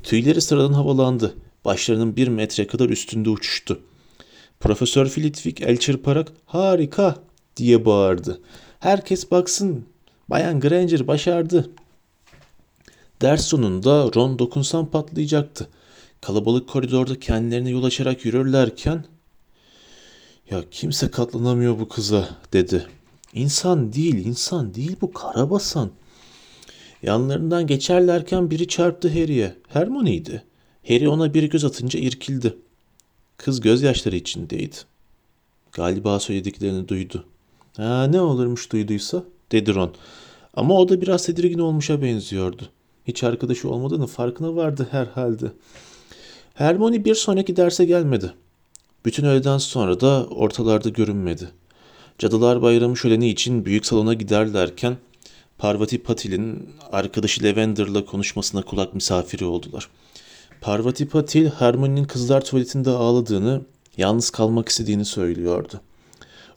Tüyleri 0.03 0.41
sıradan 0.41 0.73
havalandı. 0.73 1.35
Başlarının 1.65 2.15
bir 2.15 2.27
metre 2.27 2.67
kadar 2.67 2.89
üstünde 2.89 3.29
uçuştu. 3.29 3.81
Profesör 4.59 5.05
Flitwick 5.05 5.61
el 5.61 5.77
çırparak 5.77 6.31
harika 6.45 7.15
diye 7.57 7.85
bağırdı. 7.85 8.41
Herkes 8.79 9.31
baksın. 9.31 9.85
Bayan 10.29 10.59
Granger 10.59 11.07
başardı. 11.07 11.69
Ders 13.21 13.45
sonunda 13.45 14.11
Ron 14.15 14.39
dokunsam 14.39 14.91
patlayacaktı. 14.91 15.67
Kalabalık 16.21 16.69
koridorda 16.69 17.19
kendilerine 17.19 17.69
yol 17.69 17.83
açarak 17.83 18.25
yürürlerken 18.25 19.05
ya 20.51 20.63
kimse 20.71 21.11
katlanamıyor 21.11 21.79
bu 21.79 21.89
kıza 21.89 22.29
dedi. 22.53 22.87
İnsan 23.33 23.93
değil, 23.93 24.25
insan 24.25 24.73
değil 24.73 24.95
bu 25.01 25.13
karabasan. 25.13 25.91
Yanlarından 27.03 27.67
geçerlerken 27.67 28.51
biri 28.51 28.67
çarptı 28.67 29.09
Harry'e. 29.09 29.55
Hermione'ydi. 29.67 30.43
Harry 30.87 31.09
ona 31.09 31.33
bir 31.33 31.43
göz 31.43 31.65
atınca 31.65 31.99
irkildi. 31.99 32.55
Kız 33.39 33.61
gözyaşları 33.61 34.15
içindeydi. 34.15 34.75
Galiba 35.71 36.19
söylediklerini 36.19 36.87
duydu. 36.87 37.25
Ha 37.77 38.03
ne 38.03 38.21
olurmuş 38.21 38.71
duyduysa 38.71 39.23
dedi 39.51 39.75
Ron. 39.75 39.93
Ama 40.53 40.77
o 40.77 40.89
da 40.89 41.01
biraz 41.01 41.25
tedirgin 41.25 41.59
olmuşa 41.59 42.01
benziyordu. 42.01 42.69
Hiç 43.07 43.23
arkadaşı 43.23 43.69
olmadığını 43.69 44.07
farkına 44.07 44.55
vardı 44.55 44.87
herhalde. 44.91 45.51
Hermione 46.53 47.05
bir 47.05 47.15
sonraki 47.15 47.55
derse 47.55 47.85
gelmedi. 47.85 48.33
Bütün 49.05 49.23
öğleden 49.23 49.57
sonra 49.57 49.99
da 49.99 50.25
ortalarda 50.25 50.89
görünmedi. 50.89 51.49
Cadılar 52.17 52.61
Bayramı 52.61 52.97
şöleni 52.97 53.29
için 53.29 53.65
büyük 53.65 53.85
salona 53.85 54.13
giderlerken 54.13 54.97
Parvati 55.57 56.03
Patil'in 56.03 56.69
arkadaşı 56.91 57.43
Lavender'la 57.43 58.05
konuşmasına 58.05 58.61
kulak 58.61 58.93
misafiri 58.93 59.45
oldular. 59.45 59.89
Parvati 60.61 61.07
Patil, 61.07 61.49
Hermione'nin 61.49 62.03
kızlar 62.03 62.45
tuvaletinde 62.45 62.89
ağladığını, 62.89 63.61
yalnız 63.97 64.29
kalmak 64.29 64.69
istediğini 64.69 65.05
söylüyordu. 65.05 65.81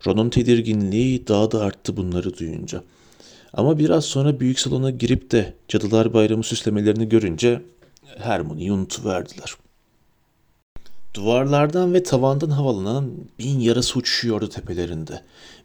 Ron'un 0.06 0.30
tedirginliği 0.30 1.28
daha 1.28 1.50
da 1.50 1.60
arttı 1.60 1.96
bunları 1.96 2.38
duyunca. 2.38 2.82
Ama 3.52 3.78
biraz 3.78 4.04
sonra 4.04 4.40
büyük 4.40 4.60
salona 4.60 4.90
girip 4.90 5.30
de 5.30 5.54
Cadılar 5.68 6.12
Bayramı 6.12 6.44
süslemelerini 6.44 7.08
görünce 7.08 7.62
Hermione'yi 8.18 8.72
unutuverdiler. 8.72 9.54
Duvarlardan 11.14 11.94
ve 11.94 12.02
tavandan 12.02 12.50
havalanan 12.50 13.10
bin 13.38 13.60
yarası 13.60 13.98
uçuşuyordu 13.98 14.48
tepelerinde. 14.48 15.22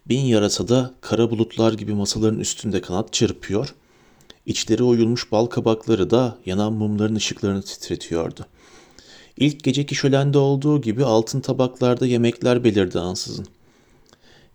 Bin 0.08 0.20
yarasa 0.20 0.68
da 0.68 0.94
kara 1.00 1.30
bulutlar 1.30 1.72
gibi 1.72 1.94
masaların 1.94 2.40
üstünde 2.40 2.80
kanat 2.80 3.12
çırpıyor, 3.12 3.74
içleri 4.48 4.82
oyulmuş 4.82 5.32
bal 5.32 5.46
kabakları 5.46 6.10
da 6.10 6.38
yanan 6.46 6.72
mumların 6.72 7.14
ışıklarını 7.14 7.62
titretiyordu. 7.62 8.46
İlk 9.36 9.64
geceki 9.64 9.94
şölende 9.94 10.38
olduğu 10.38 10.80
gibi 10.80 11.04
altın 11.04 11.40
tabaklarda 11.40 12.06
yemekler 12.06 12.64
belirdi 12.64 12.98
ansızın. 12.98 13.46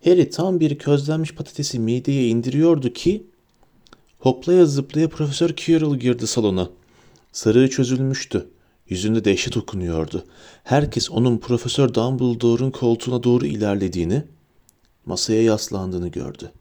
Harry 0.04 0.30
tam 0.30 0.60
bir 0.60 0.78
közlenmiş 0.78 1.34
patatesi 1.34 1.78
mideye 1.78 2.28
indiriyordu 2.28 2.92
ki 2.92 3.26
hoplaya 4.18 4.66
zıplaya 4.66 5.08
Profesör 5.08 5.56
Quirrell 5.56 5.98
girdi 5.98 6.26
salona. 6.26 6.70
Sarığı 7.32 7.70
çözülmüştü. 7.70 8.46
Yüzünde 8.88 9.24
dehşet 9.24 9.56
okunuyordu. 9.56 10.24
Herkes 10.64 11.10
onun 11.10 11.38
Profesör 11.38 11.94
Dumbledore'un 11.94 12.70
koltuğuna 12.70 13.22
doğru 13.22 13.46
ilerlediğini, 13.46 14.22
masaya 15.06 15.42
yaslandığını 15.42 16.08
gördü. 16.08 16.52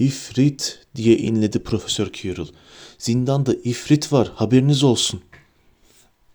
İfrit 0.00 0.86
diye 0.96 1.16
inledi 1.16 1.58
Profesör 1.58 2.12
Quirrell. 2.12 2.48
Zindanda 2.98 3.54
ifrit 3.54 4.12
var 4.12 4.32
haberiniz 4.34 4.84
olsun. 4.84 5.20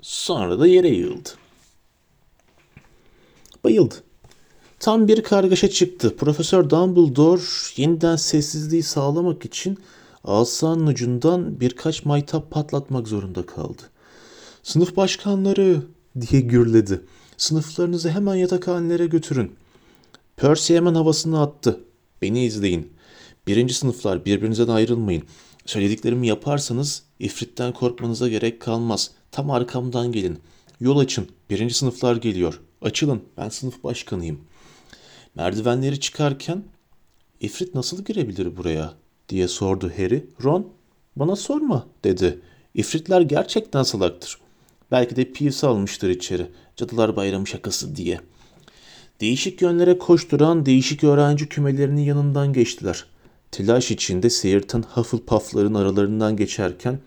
Sonra 0.02 0.60
da 0.60 0.68
yere 0.68 0.90
yığıldı. 0.90 1.30
Bayıldı. 3.64 3.96
Tam 4.80 5.08
bir 5.08 5.24
kargaşa 5.24 5.70
çıktı. 5.70 6.16
Profesör 6.18 6.70
Dumbledore 6.70 7.42
yeniden 7.76 8.16
sessizliği 8.16 8.84
sağlamak 8.84 9.46
için 9.46 9.78
asanın 10.24 10.88
ucundan 10.88 11.60
birkaç 11.60 12.06
maytap 12.06 12.52
patlatmak 12.52 13.08
zorunda 13.08 13.46
kaldı. 13.46 13.82
Sınıf 14.64 14.96
başkanları 14.96 15.82
diye 16.22 16.42
gürledi. 16.42 17.02
Sınıflarınızı 17.38 18.10
hemen 18.10 18.36
yatakhanelere 18.36 19.06
götürün. 19.06 19.56
Percy 20.38 20.76
hemen 20.76 20.96
havasını 20.96 21.42
attı. 21.42 21.80
Beni 22.22 22.46
izleyin. 22.46 22.95
Birinci 23.48 23.74
sınıflar 23.74 24.26
birbirinizden 24.26 24.68
ayrılmayın. 24.68 25.24
Söylediklerimi 25.66 26.28
yaparsanız 26.28 27.04
ifritten 27.20 27.74
korkmanıza 27.74 28.28
gerek 28.28 28.60
kalmaz. 28.60 29.12
Tam 29.32 29.52
arkamdan 29.52 30.12
gelin. 30.12 30.40
Yol 30.80 30.98
açın. 30.98 31.28
Birinci 31.50 31.74
sınıflar 31.74 32.16
geliyor. 32.16 32.62
Açılın. 32.82 33.24
Ben 33.38 33.50
sınıf 33.50 33.84
başkanıyım. 33.84 34.42
Merdivenleri 35.36 36.00
çıkarken 36.00 36.64
ifrit 37.40 37.76
nasıl 37.76 38.06
girebilir 38.06 38.58
buraya 38.58 38.94
diye 39.30 39.48
sordu 39.48 39.92
Harry. 39.98 40.26
Ron 40.44 40.68
bana 41.16 41.36
sorma 41.36 41.88
dedi. 42.04 42.40
İfritler 42.74 43.22
gerçekten 43.22 43.84
salaktır. 43.84 44.38
Belki 44.92 45.16
de 45.16 45.32
Peeves 45.32 45.64
almıştır 45.64 46.10
içeri. 46.10 46.48
Cadılar 46.76 47.16
Bayramı 47.16 47.48
şakası 47.48 47.96
diye. 47.96 48.20
Değişik 49.22 49.62
yönlere 49.62 49.98
koşturan 49.98 50.66
değişik 50.66 51.04
öğrenci 51.04 51.50
kümelerinin 51.50 52.02
yanından 52.02 52.54
geçtiler. 52.54 53.06
Telaş 53.56 53.92
içinde 53.92 54.30
seyirten 54.30 54.84
Hufflepuff'ların 54.94 55.74
aralarından 55.74 56.38
geçerken 56.38 57.00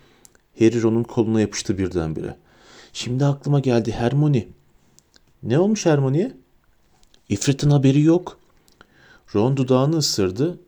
Harry 0.58 0.82
Ron'un 0.82 1.02
koluna 1.02 1.40
yapıştı 1.40 1.78
birdenbire. 1.78 2.36
Şimdi 2.92 3.24
aklıma 3.24 3.60
geldi 3.60 3.92
Hermione. 3.92 4.48
Ne 5.42 5.58
olmuş 5.58 5.86
Hermione'ye? 5.86 6.36
İfrit'in 7.28 7.70
haberi 7.70 8.02
yok. 8.02 8.38
Ron 9.34 9.56
dudağını 9.56 9.96
ısırdı. 9.96 10.58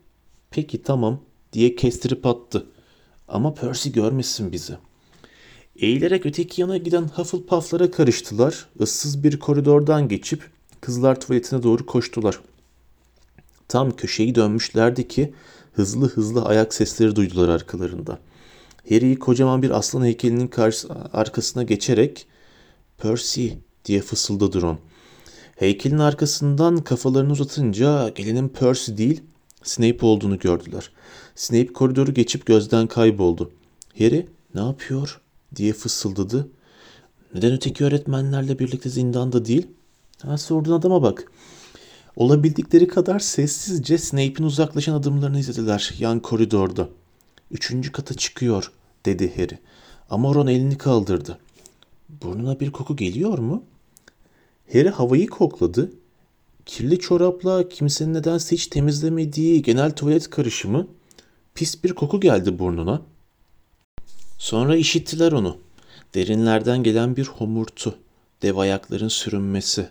Peki 0.50 0.82
tamam 0.82 1.20
diye 1.52 1.76
kestirip 1.76 2.26
attı. 2.26 2.66
Ama 3.28 3.54
Percy 3.54 3.88
görmesin 3.88 4.52
bizi. 4.52 4.76
Eğilerek 5.76 6.26
öteki 6.26 6.60
yana 6.60 6.76
giden 6.76 7.02
Hufflepuff'lara 7.02 7.90
karıştılar. 7.90 8.68
Issız 8.80 9.24
bir 9.24 9.38
koridordan 9.38 10.08
geçip 10.08 10.50
kızlar 10.80 11.20
tuvaletine 11.20 11.62
doğru 11.62 11.86
koştular. 11.86 12.40
Tam 13.68 13.90
köşeyi 13.90 14.34
dönmüşlerdi 14.34 15.08
ki 15.08 15.34
hızlı 15.72 16.08
hızlı 16.08 16.44
ayak 16.44 16.74
sesleri 16.74 17.16
duydular 17.16 17.48
arkalarında. 17.48 18.18
Harry 18.88 19.18
kocaman 19.18 19.62
bir 19.62 19.70
aslan 19.70 20.04
heykelinin 20.04 20.48
karşı, 20.48 20.88
arkasına 21.12 21.62
geçerek 21.62 22.26
Percy 22.98 23.48
diye 23.84 24.00
fısıldadı 24.00 24.62
Ron. 24.62 24.78
Heykelin 25.56 25.98
arkasından 25.98 26.78
kafalarını 26.78 27.32
uzatınca 27.32 28.08
gelenin 28.08 28.48
Percy 28.48 28.96
değil 28.96 29.22
Snape 29.62 30.06
olduğunu 30.06 30.38
gördüler. 30.38 30.90
Snape 31.34 31.72
koridoru 31.72 32.14
geçip 32.14 32.46
gözden 32.46 32.86
kayboldu. 32.86 33.50
Harry 33.98 34.26
ne 34.54 34.60
yapıyor 34.60 35.20
diye 35.56 35.72
fısıldadı. 35.72 36.48
Neden 37.34 37.52
öteki 37.52 37.84
öğretmenlerle 37.84 38.58
birlikte 38.58 38.90
zindanda 38.90 39.44
değil? 39.44 39.66
Ha 40.22 40.38
sorduğun 40.38 40.72
adama 40.72 41.02
bak. 41.02 41.32
Olabildikleri 42.16 42.88
kadar 42.88 43.18
sessizce 43.18 43.98
Snape'in 43.98 44.42
uzaklaşan 44.42 44.94
adımlarını 44.94 45.38
izlediler 45.38 45.94
yan 45.98 46.20
koridorda. 46.20 46.88
Üçüncü 47.50 47.92
kata 47.92 48.14
çıkıyor 48.14 48.72
dedi 49.06 49.32
Harry. 49.36 49.58
Ama 50.10 50.34
Ron 50.34 50.46
elini 50.46 50.78
kaldırdı. 50.78 51.38
Burnuna 52.08 52.60
bir 52.60 52.72
koku 52.72 52.96
geliyor 52.96 53.38
mu? 53.38 53.64
Harry 54.72 54.88
havayı 54.88 55.26
kokladı. 55.26 55.92
Kirli 56.66 56.98
çorapla 56.98 57.68
kimsenin 57.68 58.14
nedense 58.14 58.56
hiç 58.56 58.66
temizlemediği 58.66 59.62
genel 59.62 59.90
tuvalet 59.90 60.30
karışımı 60.30 60.86
pis 61.54 61.84
bir 61.84 61.94
koku 61.94 62.20
geldi 62.20 62.58
burnuna. 62.58 63.02
Sonra 64.38 64.76
işittiler 64.76 65.32
onu. 65.32 65.56
Derinlerden 66.14 66.82
gelen 66.82 67.16
bir 67.16 67.24
homurtu, 67.24 67.98
dev 68.42 68.56
ayakların 68.56 69.08
sürünmesi. 69.08 69.88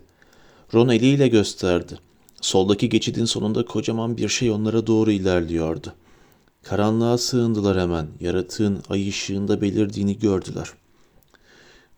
Ron 0.73 0.89
eliyle 0.89 1.27
gösterdi. 1.27 1.99
Soldaki 2.41 2.89
geçidin 2.89 3.25
sonunda 3.25 3.65
kocaman 3.65 4.17
bir 4.17 4.30
şey 4.30 4.52
onlara 4.52 4.88
doğru 4.88 5.12
ilerliyordu. 5.12 5.93
Karanlığa 6.63 7.17
sığındılar 7.17 7.80
hemen. 7.80 8.08
Yaratığın 8.19 8.84
ay 8.89 9.10
ışığında 9.10 9.62
belirdiğini 9.62 10.19
gördüler. 10.19 10.69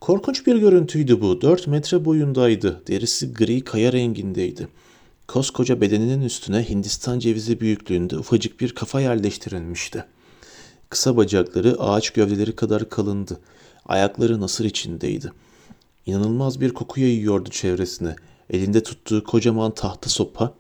Korkunç 0.02 0.48
bir 0.48 0.56
görüntüydü 0.56 1.22
bu. 1.22 1.42
Dört 1.42 1.68
metre 1.68 2.06
boyundaydı. 2.06 2.82
Derisi 2.88 3.34
gri 3.34 3.62
kaya 3.62 3.94
rengindeydi. 3.94 4.68
Koskoca 5.28 5.82
bedeninin 5.82 6.22
üstüne 6.22 6.70
Hindistan 6.70 7.20
cevizi 7.20 7.60
büyüklüğünde 7.60 8.18
ufacık 8.18 8.60
bir 8.60 8.76
kafa 8.76 9.02
yerleştirilmişti. 9.02 10.06
Kısa 10.90 11.18
bacakları 11.18 11.80
ağaç 11.80 12.10
gövdeleri 12.10 12.56
kadar 12.56 12.90
kalındı. 12.90 13.40
Ayakları 13.86 14.42
nasır 14.42 14.66
içindeydi. 14.66 15.32
İnanılmaz 16.06 16.62
bir 16.62 16.74
koku 16.74 17.00
yayıyordu 17.00 17.50
çevresine. 17.50 18.16
Elinde 18.52 18.84
tuttuğu 18.84 19.24
kocaman 19.24 19.74
tahta 19.74 20.10
sopa, 20.10 20.54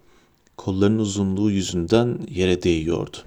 kollarının 0.57 0.99
uzunluğu 0.99 1.51
yüzünden 1.51 2.19
yere 2.29 2.63
değiyordu. 2.63 3.17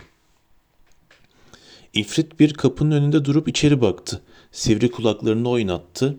İfrit 1.92 2.40
bir 2.40 2.55
kapının 2.55 2.90
önünde 2.90 3.24
durup 3.24 3.48
içeri 3.48 3.81
baktı. 3.81 4.22
Sivri 4.53 4.90
kulaklarını 4.90 5.48
oynattı. 5.48 6.16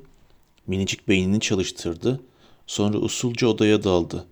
Minicik 0.67 1.07
beynini 1.07 1.39
çalıştırdı. 1.39 2.21
Sonra 2.67 2.97
usulca 2.97 3.47
odaya 3.47 3.83
daldı. 3.83 4.25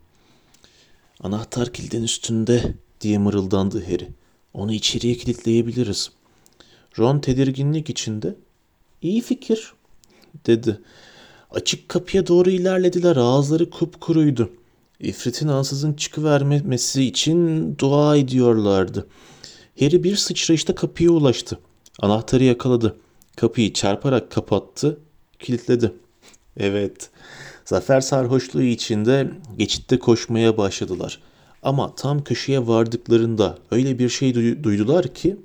Anahtar 1.20 1.74
kilidin 1.74 2.04
üstünde 2.04 2.74
diye 3.02 3.18
mırıldandı 3.18 3.86
Harry. 3.86 4.08
Onu 4.54 4.74
içeriye 4.74 5.16
kilitleyebiliriz. 5.16 6.12
Ron 7.00 7.20
tedirginlik 7.20 7.90
içinde 7.90 8.36
iyi 9.02 9.22
fikir 9.22 9.74
dedi. 10.46 10.80
Açık 11.54 11.90
kapıya 11.90 12.28
doğru 12.28 12.50
ilerlediler. 12.50 13.16
Ağızları 13.16 13.70
kupkuruydu. 13.70 14.50
İfritin 15.00 15.48
ansızın 15.48 15.94
çıkıvermemesi 15.94 17.04
için 17.06 17.76
dua 17.78 18.18
ediyorlardı. 18.18 19.08
Harry 19.80 20.04
bir 20.04 20.16
sıçrayışta 20.16 20.76
kapıya 20.76 21.12
ulaştı. 21.12 21.60
Anahtarı 22.00 22.44
yakaladı. 22.44 22.96
Kapıyı 23.36 23.74
çarparak 23.74 24.32
kapattı, 24.32 25.00
kilitledi. 25.40 25.94
Evet, 26.58 27.10
zafer 27.66 28.02
sarhoşluğu 28.02 28.62
içinde 28.62 29.32
geçitte 29.58 30.00
koşmaya 30.00 30.58
başladılar. 30.58 31.20
Ama 31.64 31.96
tam 31.96 32.24
köşeye 32.24 32.68
vardıklarında 32.68 33.58
öyle 33.72 34.00
bir 34.00 34.10
şey 34.10 34.34
duydular 34.64 35.14
ki 35.14 35.38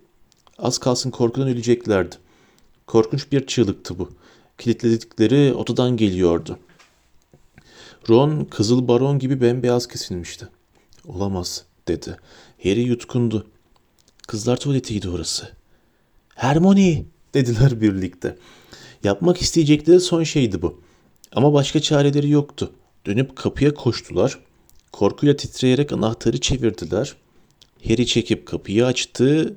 az 0.58 0.78
kalsın 0.78 1.10
korkudan 1.10 1.48
öleceklerdi. 1.48 2.16
Korkunç 2.86 3.32
bir 3.32 3.46
çığlıktı 3.46 3.98
bu. 3.98 4.08
Kilitledikleri 4.58 5.54
odadan 5.54 5.96
geliyordu. 5.96 6.58
Ron 8.08 8.44
kızıl 8.44 8.88
baron 8.88 9.18
gibi 9.18 9.40
bembeyaz 9.40 9.88
kesilmişti. 9.88 10.48
Olamaz 11.06 11.64
dedi. 11.88 12.16
Harry 12.62 12.80
yutkundu. 12.80 13.46
Kızlar 14.28 14.60
tuvaletiydi 14.60 15.08
orası. 15.08 15.52
Hermione 16.34 17.04
dediler 17.34 17.80
birlikte. 17.80 18.36
Yapmak 19.04 19.42
isteyecekleri 19.42 20.00
son 20.00 20.22
şeydi 20.22 20.62
bu. 20.62 20.80
Ama 21.32 21.52
başka 21.52 21.80
çareleri 21.80 22.30
yoktu. 22.30 22.72
Dönüp 23.06 23.36
kapıya 23.36 23.74
koştular. 23.74 24.38
Korkuyla 24.92 25.36
titreyerek 25.36 25.92
anahtarı 25.92 26.40
çevirdiler. 26.40 27.16
Harry 27.84 28.06
çekip 28.06 28.46
kapıyı 28.46 28.86
açtı. 28.86 29.56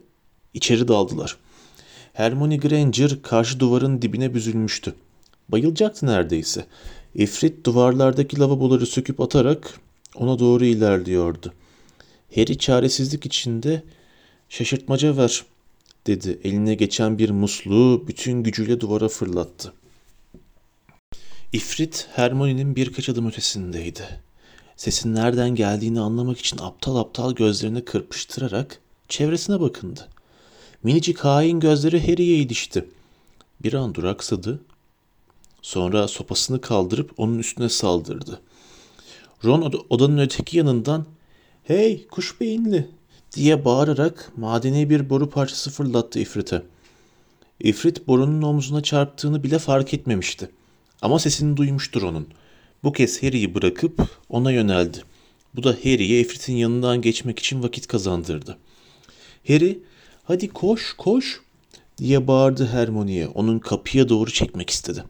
İçeri 0.54 0.88
daldılar. 0.88 1.38
Hermione 2.14 2.58
Granger 2.58 3.22
karşı 3.22 3.60
duvarın 3.60 4.02
dibine 4.02 4.34
büzülmüştü. 4.34 4.96
Bayılacaktı 5.50 6.06
neredeyse. 6.06 6.66
İfrit 7.16 7.66
duvarlardaki 7.66 8.40
lavaboları 8.40 8.86
söküp 8.86 9.20
atarak 9.22 9.80
ona 10.16 10.40
doğru 10.40 10.66
ilerliyordu. 10.66 11.54
Harry 12.36 12.58
çaresizlik 12.58 13.26
içinde 13.26 13.84
şaşırtmaca 14.50 15.18
ver 15.18 15.46
dedi. 16.08 16.40
Eline 16.44 16.76
geçen 16.76 17.18
bir 17.18 17.30
musluğu 17.30 18.08
bütün 18.08 18.44
gücüyle 18.44 18.80
duvara 18.80 19.08
fırlattı. 19.08 19.74
İfrit 21.54 22.08
Hermione'nin 22.14 22.76
birkaç 22.76 23.10
adım 23.10 23.28
ötesindeydi. 23.28 24.04
Sesin 24.78 25.16
nereden 25.16 25.56
geldiğini 25.56 26.00
anlamak 26.00 26.40
için 26.40 26.58
aptal 26.58 26.96
aptal 26.96 27.36
gözlerini 27.36 27.86
kırpıştırarak 27.86 28.80
çevresine 29.10 29.60
bakındı. 29.60 30.08
Minicik 30.84 31.20
hain 31.20 31.60
gözleri 31.60 32.02
Harry'e 32.08 32.36
ilişti. 32.36 32.86
Bir 33.64 33.74
an 33.74 33.96
duraksadı. 33.96 34.60
Sonra 35.62 36.08
sopasını 36.08 36.62
kaldırıp 36.62 37.14
onun 37.18 37.40
üstüne 37.40 37.70
saldırdı. 37.70 38.42
Ron 39.46 39.86
odanın 39.90 40.18
öteki 40.18 40.58
yanından 40.58 41.06
''Hey 41.64 42.08
kuş 42.08 42.42
beyinli!'' 42.42 42.90
diye 43.36 43.66
bağırarak 43.66 44.32
madeni 44.38 44.90
bir 44.90 45.10
boru 45.10 45.30
parçası 45.30 45.72
fırlattı 45.72 46.20
İfrit'e. 46.20 46.64
İfrit 47.60 48.08
borunun 48.08 48.42
omzuna 48.42 48.84
çarptığını 48.84 49.44
bile 49.44 49.60
fark 49.60 49.94
etmemişti. 49.94 50.50
Ama 51.02 51.20
sesini 51.20 51.58
duymuştur 51.58 52.02
onun. 52.02 52.28
Bu 52.84 52.92
kez 52.94 53.24
Harry'i 53.24 53.56
bırakıp 53.56 54.02
ona 54.30 54.52
yöneldi. 54.52 54.98
Bu 55.56 55.64
da 55.64 55.70
Harry'ye 55.70 56.20
İfrit'in 56.20 56.56
yanından 56.56 57.02
geçmek 57.02 57.40
için 57.40 57.64
vakit 57.64 57.88
kazandırdı. 57.88 58.58
Harry, 59.48 59.80
hadi 60.24 60.48
koş 60.48 60.94
koş 60.98 61.42
diye 61.98 62.28
bağırdı 62.28 62.68
Hermione'ye. 62.68 63.28
Onun 63.28 63.60
kapıya 63.60 64.10
doğru 64.10 64.32
çekmek 64.32 64.70
istedi. 64.70 65.04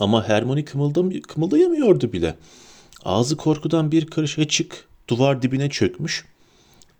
Ama 0.00 0.28
Hermione 0.28 0.64
kımıldam 0.64 1.10
kımıldayamıyordu 1.20 2.12
bile. 2.12 2.34
Ağzı 3.04 3.36
korkudan 3.36 3.92
bir 3.92 4.06
karış 4.06 4.38
açık, 4.38 4.88
duvar 5.08 5.42
dibine 5.42 5.70
çökmüş. 5.70 6.24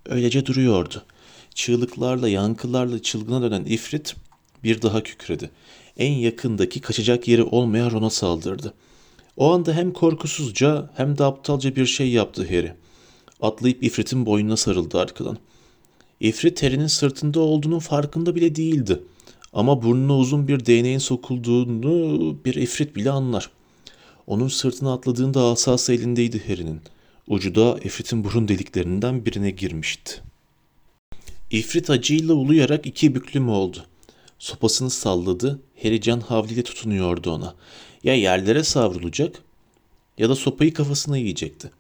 Öylece 0.07 0.47
duruyordu. 0.47 1.03
Çığlıklarla, 1.55 2.29
yankılarla 2.29 3.03
çılgına 3.03 3.43
dönen 3.43 3.64
ifrit 3.64 4.17
bir 4.64 4.83
daha 4.83 5.03
kükredi. 5.03 5.51
En 5.97 6.12
yakındaki 6.12 6.81
kaçacak 6.81 7.29
yeri 7.29 7.43
olmayan 7.43 7.91
Ron'a 7.91 8.11
saldırdı. 8.11 8.75
O 9.37 9.53
anda 9.53 9.73
hem 9.73 9.93
korkusuzca 9.93 10.91
hem 10.97 11.19
de 11.19 11.25
aptalca 11.25 11.77
bir 11.77 11.87
şey 11.87 12.11
yaptı 12.11 12.43
Harry. 12.43 12.73
Atlayıp 13.41 13.83
İfrit'in 13.83 14.27
boynuna 14.27 14.57
sarıldı 14.57 15.01
arkadan. 15.01 15.38
İfrit 16.20 16.62
Harry'nin 16.62 16.87
sırtında 16.87 17.40
olduğunun 17.40 17.78
farkında 17.78 18.35
bile 18.35 18.54
değildi. 18.54 19.02
Ama 19.52 19.83
burnuna 19.83 20.16
uzun 20.18 20.48
bir 20.48 20.66
değneğin 20.66 20.98
sokulduğunu 20.98 22.37
bir 22.44 22.54
ifrit 22.54 22.96
bile 22.96 23.11
anlar. 23.11 23.50
Onun 24.26 24.48
sırtına 24.48 24.92
atladığında 24.92 25.44
asası 25.44 25.92
elindeydi 25.92 26.48
Harry'nin. 26.48 26.81
Ucu 27.28 27.54
da 27.54 27.78
ifritin 27.85 28.24
burun 28.24 28.48
deliklerinden 28.48 29.24
birine 29.24 29.50
girmişti. 29.50 30.22
İfrit 31.50 31.90
acıyla 31.90 32.35
uluyarak 32.35 32.87
iki 32.87 33.14
büklüm 33.14 33.48
oldu. 33.48 33.85
Sopasını 34.38 34.90
salladı, 34.90 35.61
Harry 35.83 36.00
can 36.00 36.20
havliyle 36.20 36.62
tutunuyordu 36.62 37.31
ona. 37.31 37.54
Ya 38.04 38.14
yerlere 38.14 38.64
savrulacak 38.64 39.42
ya 40.18 40.28
da 40.28 40.35
sopayı 40.35 40.74
kafasına 40.74 41.16
yiyecekti. 41.16 41.70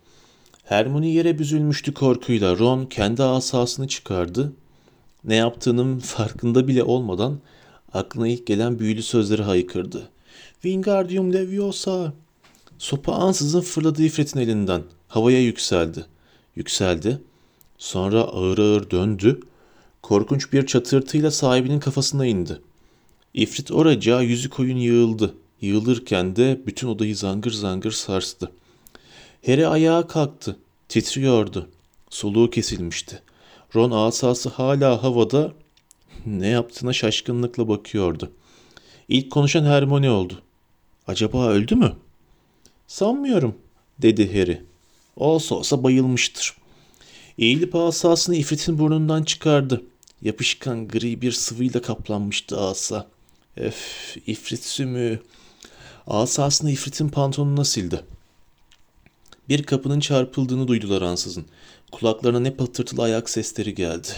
Hermione 0.68 1.08
yere 1.08 1.38
büzülmüştü 1.38 1.94
korkuyla. 1.94 2.58
Ron 2.58 2.86
kendi 2.86 3.22
asasını 3.22 3.88
çıkardı. 3.88 4.52
Ne 5.24 5.34
yaptığının 5.34 5.98
farkında 5.98 6.68
bile 6.68 6.82
olmadan 6.82 7.38
aklına 7.92 8.28
ilk 8.28 8.46
gelen 8.46 8.78
büyülü 8.78 9.02
sözleri 9.02 9.42
haykırdı. 9.42 10.08
Wingardium 10.52 11.32
Leviosa. 11.32 12.12
Sopa 12.78 13.12
ansızın 13.12 13.60
fırladı 13.60 14.02
İfrit'in 14.02 14.40
elinden. 14.40 14.82
Havaya 15.08 15.42
yükseldi. 15.42 16.06
Yükseldi. 16.56 17.18
Sonra 17.78 18.20
ağır 18.20 18.58
ağır 18.58 18.90
döndü. 18.90 19.40
Korkunç 20.02 20.52
bir 20.52 20.66
çatırtıyla 20.66 21.30
sahibinin 21.30 21.80
kafasına 21.80 22.26
indi. 22.26 22.60
İfrit 23.34 23.70
oracağa 23.70 24.22
yüzü 24.22 24.50
koyun 24.50 24.76
yığıldı. 24.76 25.34
Yığılırken 25.60 26.36
de 26.36 26.60
bütün 26.66 26.88
odayı 26.88 27.16
zangır 27.16 27.52
zangır 27.52 27.92
sarstı. 27.92 28.50
Harry 29.46 29.66
ayağa 29.66 30.06
kalktı. 30.06 30.56
Titriyordu. 30.88 31.68
Soluğu 32.10 32.50
kesilmişti. 32.50 33.22
Ron 33.74 33.90
asası 33.90 34.48
hala 34.48 35.02
havada 35.02 35.52
ne 36.26 36.46
yaptığına 36.46 36.92
şaşkınlıkla 36.92 37.68
bakıyordu. 37.68 38.32
İlk 39.08 39.30
konuşan 39.30 39.64
Hermione 39.64 40.10
oldu. 40.10 40.42
Acaba 41.06 41.48
öldü 41.48 41.74
mü? 41.74 41.92
Sanmıyorum, 42.86 43.54
dedi 43.98 44.40
Harry. 44.40 44.62
Olsa 45.16 45.54
olsa 45.54 45.82
bayılmıştır. 45.82 46.56
Eğilip 47.38 47.74
asasını 47.74 48.36
ifritin 48.36 48.78
burnundan 48.78 49.22
çıkardı. 49.22 49.82
Yapışkan 50.22 50.88
gri 50.88 51.22
bir 51.22 51.32
sıvıyla 51.32 51.82
kaplanmıştı 51.82 52.60
asa. 52.60 53.08
Öf, 53.56 54.16
ifrit 54.26 54.64
sümü. 54.64 55.20
Asasını 56.06 56.70
ifritin 56.70 57.08
pantolonuna 57.08 57.64
sildi. 57.64 58.00
Bir 59.48 59.62
kapının 59.62 60.00
çarpıldığını 60.00 60.68
duydular 60.68 61.02
ansızın. 61.02 61.46
Kulaklarına 61.92 62.40
ne 62.40 62.56
patırtılı 62.56 63.02
ayak 63.02 63.30
sesleri 63.30 63.74
geldi. 63.74 64.08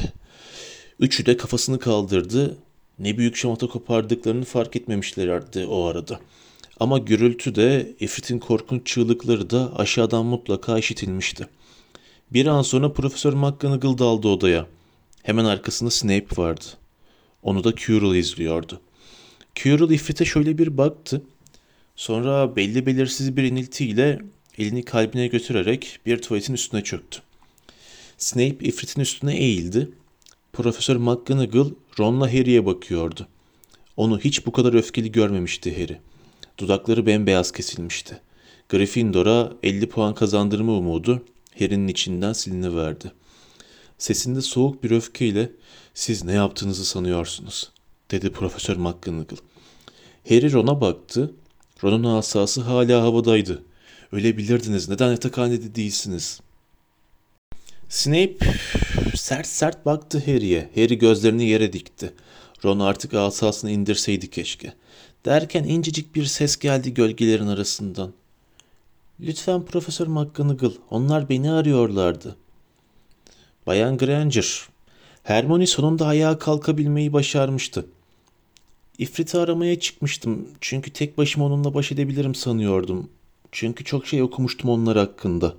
Üçü 1.01 1.27
de 1.27 1.37
kafasını 1.37 1.79
kaldırdı. 1.79 2.57
Ne 2.99 3.19
büyük 3.19 3.37
şamata 3.37 3.67
kopardıklarını 3.67 4.45
fark 4.45 4.77
etmemişlerdi 4.77 5.67
o 5.67 5.85
arada. 5.85 6.21
Ama 6.81 6.99
gürültü 6.99 7.55
de 7.55 7.97
Efrit'in 8.01 8.39
korkunç 8.39 8.87
çığlıkları 8.87 9.51
da 9.51 9.77
aşağıdan 9.77 10.27
mutlaka 10.27 10.79
işitilmişti. 10.79 11.47
Bir 12.31 12.47
an 12.47 12.63
sonra 12.63 12.93
Profesör 12.93 13.33
McGonagall 13.33 13.99
daldı 13.99 14.29
odaya. 14.29 14.67
Hemen 15.23 15.45
arkasında 15.45 15.91
Snape 15.91 16.37
vardı. 16.37 16.65
Onu 17.43 17.65
da 17.65 17.75
Quirrell 17.75 18.15
izliyordu. 18.15 18.81
Quirrell 19.63 19.91
Ifrit'e 19.91 20.25
şöyle 20.25 20.59
bir 20.59 20.79
baktı. 20.79 21.23
Sonra 21.97 22.57
belli 22.57 22.87
belirsiz 22.87 23.37
bir 23.37 23.43
iniltiyle 23.43 24.21
elini 24.61 24.85
kalbine 24.85 25.27
götürerek 25.27 26.01
bir 26.07 26.23
tuvaletin 26.23 26.55
üstüne 26.55 26.83
çöktü. 26.85 27.21
Snape 28.19 28.67
Ifrit'in 28.67 29.01
üstüne 29.01 29.37
eğildi 29.37 29.91
Profesör 30.53 30.97
McGonagall 30.97 31.71
Ron'la 31.99 32.29
Harry'e 32.29 32.67
bakıyordu. 32.67 33.29
Onu 33.97 34.21
hiç 34.21 34.47
bu 34.47 34.53
kadar 34.53 34.75
öfkeli 34.75 35.13
görmemişti 35.13 35.83
Harry. 35.83 35.99
Dudakları 36.59 37.07
bembeyaz 37.07 37.53
kesilmişti. 37.53 38.21
Gryffindor'a 38.69 39.53
50 39.63 39.89
puan 39.89 40.15
kazandırma 40.15 40.73
umudu 40.73 41.25
Harry'nin 41.59 41.89
içinden 41.89 42.33
siliniverdi. 42.33 43.13
Sesinde 43.99 44.41
soğuk 44.41 44.85
bir 44.85 44.91
öfkeyle 44.91 45.53
siz 45.95 46.25
ne 46.25 46.33
yaptığınızı 46.33 46.85
sanıyorsunuz 46.85 47.71
dedi 48.11 48.33
Profesör 48.33 48.77
McGonagall. 48.77 49.37
Harry 50.29 50.53
Ron'a 50.53 50.81
baktı. 50.81 51.35
Ron'un 51.85 52.17
asası 52.17 52.61
hala 52.61 53.03
havadaydı. 53.03 53.63
Öyle 54.13 54.37
bilirdiniz 54.37 54.89
neden 54.89 55.11
yatakhanede 55.11 55.75
değilsiniz? 55.75 56.41
Snape 57.89 58.37
sert 59.15 59.47
sert 59.47 59.87
baktı 59.87 60.23
Harry'e. 60.27 60.71
Harry 60.75 60.99
gözlerini 60.99 61.49
yere 61.49 61.73
dikti. 61.73 62.13
Ron 62.65 62.79
artık 62.79 63.15
asasını 63.15 63.71
indirseydi 63.71 64.31
keşke. 64.31 64.73
Derken 65.25 65.65
incecik 65.65 66.15
bir 66.15 66.25
ses 66.25 66.57
geldi 66.57 66.95
gölgelerin 66.95 67.47
arasından. 67.47 68.13
Lütfen 69.21 69.65
Profesör 69.65 70.07
McGonagall, 70.07 70.73
onlar 70.91 71.29
beni 71.29 71.53
arıyorlardı. 71.53 72.37
Bayan 73.67 73.99
Granger, 73.99 74.69
Hermione 75.23 75.67
sonunda 75.67 76.07
ayağa 76.07 76.39
kalkabilmeyi 76.39 77.13
başarmıştı. 77.13 77.87
İfrit'i 78.99 79.39
aramaya 79.39 79.81
çıkmıştım 79.81 80.49
çünkü 80.61 80.91
tek 80.91 81.19
başıma 81.19 81.47
onunla 81.47 81.75
baş 81.75 81.93
edebilirim 81.93 82.35
sanıyordum. 82.35 83.11
Çünkü 83.53 83.85
çok 83.85 84.07
şey 84.07 84.23
okumuştum 84.23 84.71
onlar 84.71 84.99
hakkında. 84.99 85.55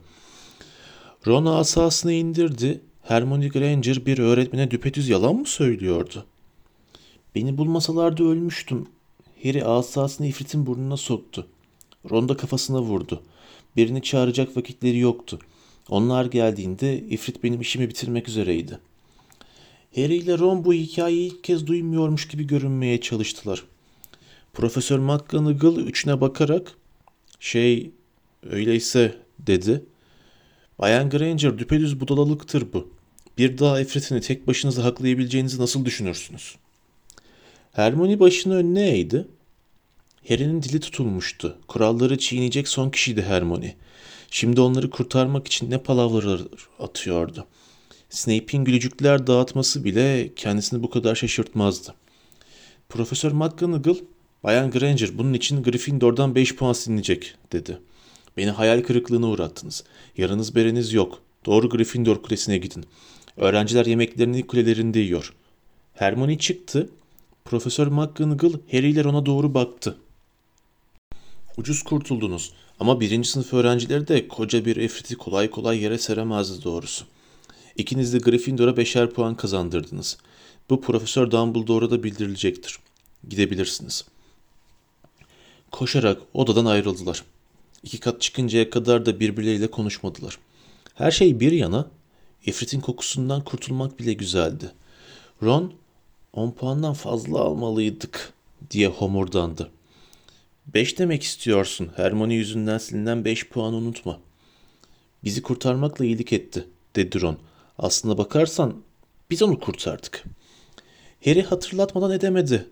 Ron 1.28 1.46
asasını 1.46 2.14
indirdi. 2.14 2.82
Hermione 3.02 3.48
Granger 3.48 4.06
bir 4.06 4.18
öğretmene 4.20 4.72
düpedüz 4.72 5.10
yalan 5.10 5.36
mı 5.36 5.46
söylüyordu? 5.46 6.26
Beni 7.36 7.58
bulmasalardı 7.58 8.30
ölmüştüm. 8.30 8.88
Harry 9.44 9.66
asasını 9.66 10.28
İfrit'in 10.28 10.66
burnuna 10.66 10.98
soktu. 10.98 11.48
Ron 12.12 12.30
da 12.30 12.38
kafasına 12.38 12.82
vurdu. 12.82 13.24
Birini 13.76 14.02
çağıracak 14.02 14.58
vakitleri 14.58 14.98
yoktu. 14.98 15.40
Onlar 15.90 16.26
geldiğinde 16.26 17.00
İfrit 17.00 17.44
benim 17.44 17.62
işimi 17.62 17.90
bitirmek 17.90 18.30
üzereydi. 18.30 18.80
Harry 19.96 20.16
ile 20.16 20.38
Ron 20.38 20.66
bu 20.66 20.74
hikayeyi 20.74 21.32
ilk 21.32 21.44
kez 21.44 21.68
duymuyormuş 21.68 22.28
gibi 22.28 22.48
görünmeye 22.48 23.02
çalıştılar. 23.02 23.64
Profesör 24.54 25.00
McGonagall 25.00 25.78
üçüne 25.78 26.22
bakarak 26.22 26.78
şey 27.42 27.92
öyleyse 28.50 29.18
dedi. 29.40 29.84
Bayan 30.80 31.10
Granger 31.10 31.58
düpedüz 31.58 32.00
budalalıktır 32.00 32.74
bu. 32.74 32.90
Bir 33.38 33.58
daha 33.58 33.80
Efret'ini 33.80 34.22
tek 34.22 34.48
başınıza 34.48 34.84
haklayabileceğinizi 34.84 35.62
nasıl 35.62 35.86
düşünürsünüz? 35.86 36.56
Hermione 37.72 38.20
başını 38.20 38.56
önüne 38.56 38.90
eğdi. 38.90 39.28
Harry'nin 40.28 40.64
dili 40.64 40.80
tutulmuştu. 40.80 41.58
Kuralları 41.68 42.18
çiğneyecek 42.18 42.68
son 42.68 42.90
kişiydi 42.90 43.22
Hermione. 43.22 43.76
Şimdi 44.32 44.62
onları 44.62 44.90
kurtarmak 44.90 45.48
için 45.48 45.72
ne 45.72 45.78
palavralar 45.78 46.42
atıyordu. 46.80 47.48
Snape'in 48.10 48.64
gülücükler 48.64 49.28
dağıtması 49.28 49.84
bile 49.84 50.36
kendisini 50.36 50.84
bu 50.84 50.90
kadar 50.90 51.16
şaşırtmazdı. 51.16 51.96
Profesör 52.90 53.32
McGonagall, 53.32 53.98
Bayan 54.44 54.72
Granger 54.72 55.18
bunun 55.18 55.34
için 55.34 55.64
Gryffindor'dan 55.64 56.36
5 56.36 56.56
puan 56.56 56.74
silinecek 56.74 57.36
dedi. 57.52 57.78
Beni 58.38 58.50
hayal 58.50 58.84
kırıklığına 58.84 59.28
uğrattınız. 59.28 59.84
Yarınız 60.18 60.56
bereniz 60.56 60.94
yok. 60.94 61.22
Doğru 61.46 61.70
Gryffindor 61.70 62.22
kulesine 62.22 62.58
gidin. 62.58 62.86
Öğrenciler 63.38 63.86
yemeklerini 63.86 64.48
kulelerinde 64.48 65.00
yiyor. 65.00 65.34
Hermione 65.94 66.38
çıktı. 66.38 66.90
Profesör 67.46 67.88
McGonagall 67.88 68.54
Harry 68.72 68.90
ile 68.90 69.08
ona 69.08 69.26
doğru 69.26 69.54
baktı. 69.54 69.98
Ucuz 71.58 71.84
kurtuldunuz 71.84 72.54
ama 72.80 73.00
birinci 73.00 73.30
sınıf 73.30 73.54
öğrencileri 73.54 74.08
de 74.08 74.28
koca 74.28 74.66
bir 74.66 74.78
efriti 74.78 75.16
kolay 75.16 75.50
kolay 75.50 75.84
yere 75.84 75.98
seremezdi 75.98 76.64
doğrusu. 76.64 77.06
İkiniz 77.76 78.14
de 78.14 78.18
Gryffindor'a 78.18 78.78
beşer 78.78 79.10
puan 79.10 79.36
kazandırdınız. 79.36 80.18
Bu 80.70 80.82
Profesör 80.82 81.32
Dumbledore'a 81.32 81.92
da 81.92 82.04
bildirilecektir. 82.04 82.80
Gidebilirsiniz. 83.30 84.06
Koşarak 85.72 86.22
odadan 86.34 86.66
ayrıldılar. 86.66 87.24
İki 87.84 88.00
kat 88.00 88.22
çıkıncaya 88.22 88.70
kadar 88.70 89.06
da 89.06 89.20
birbirleriyle 89.20 89.72
konuşmadılar. 89.72 90.38
Her 90.96 91.12
şey 91.12 91.40
bir 91.40 91.52
yana, 91.52 91.88
Efrit'in 92.46 92.80
kokusundan 92.80 93.44
kurtulmak 93.44 94.00
bile 94.00 94.14
güzeldi. 94.14 94.72
Ron, 95.44 95.74
10 96.34 96.52
puandan 96.52 96.94
fazla 96.94 97.40
almalıydık 97.40 98.34
diye 98.72 98.88
homurdandı. 98.88 99.72
5 100.74 101.00
demek 101.00 101.24
istiyorsun. 101.24 101.92
Hermione 101.96 102.34
yüzünden 102.34 102.78
silinen 102.78 103.26
5 103.26 103.50
puan 103.50 103.74
unutma. 103.74 104.20
Bizi 105.24 105.42
kurtarmakla 105.42 106.06
iyilik 106.06 106.34
etti, 106.34 106.68
dedi 106.96 107.22
Ron. 107.22 107.38
Aslına 107.78 108.18
bakarsan 108.18 108.76
biz 109.30 109.42
onu 109.42 109.60
kurtardık. 109.60 110.24
Harry 111.26 111.44
hatırlatmadan 111.44 112.12
edemedi. 112.12 112.68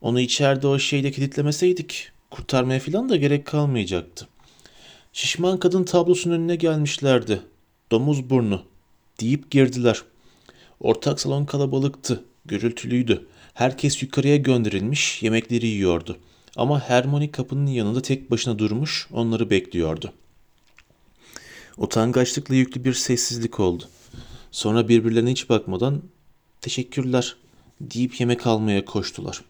Onu 0.00 0.20
içeride 0.20 0.66
o 0.66 0.78
şeyle 0.78 1.10
kilitlemeseydik 1.10 2.13
kurtarmaya 2.34 2.80
falan 2.80 3.08
da 3.08 3.16
gerek 3.16 3.46
kalmayacaktı. 3.46 4.28
Şişman 5.12 5.58
kadın 5.58 5.84
tablosunun 5.84 6.34
önüne 6.34 6.56
gelmişlerdi. 6.56 7.42
Domuz 7.90 8.30
burnu 8.30 8.62
deyip 9.20 9.50
girdiler. 9.50 10.02
Ortak 10.80 11.20
salon 11.20 11.44
kalabalıktı, 11.44 12.24
gürültülüydü. 12.44 13.26
Herkes 13.54 14.02
yukarıya 14.02 14.36
gönderilmiş, 14.36 15.22
yemekleri 15.22 15.66
yiyordu. 15.66 16.18
Ama 16.56 16.80
Hermione 16.80 17.30
kapının 17.30 17.66
yanında 17.66 18.02
tek 18.02 18.30
başına 18.30 18.58
durmuş, 18.58 19.08
onları 19.12 19.50
bekliyordu. 19.50 20.12
Utangaçlıkla 21.76 22.54
yüklü 22.54 22.84
bir 22.84 22.94
sessizlik 22.94 23.60
oldu. 23.60 23.84
Sonra 24.50 24.88
birbirlerine 24.88 25.30
hiç 25.30 25.48
bakmadan 25.48 26.02
teşekkürler 26.60 27.36
deyip 27.80 28.20
yemek 28.20 28.46
almaya 28.46 28.84
koştular. 28.84 29.42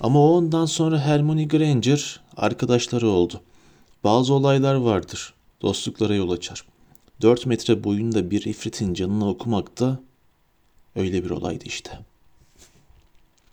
Ama 0.00 0.32
ondan 0.32 0.66
sonra 0.66 0.98
Hermione 0.98 1.44
Granger 1.44 2.20
arkadaşları 2.36 3.08
oldu. 3.08 3.40
Bazı 4.04 4.34
olaylar 4.34 4.74
vardır. 4.74 5.34
Dostluklara 5.62 6.14
yol 6.14 6.30
açar. 6.30 6.64
Dört 7.20 7.46
metre 7.46 7.84
boyunda 7.84 8.30
bir 8.30 8.44
ifritin 8.44 8.94
canına 8.94 9.28
okumak 9.28 9.80
da 9.80 10.00
öyle 10.96 11.24
bir 11.24 11.30
olaydı 11.30 11.64
işte.'' 11.64 12.09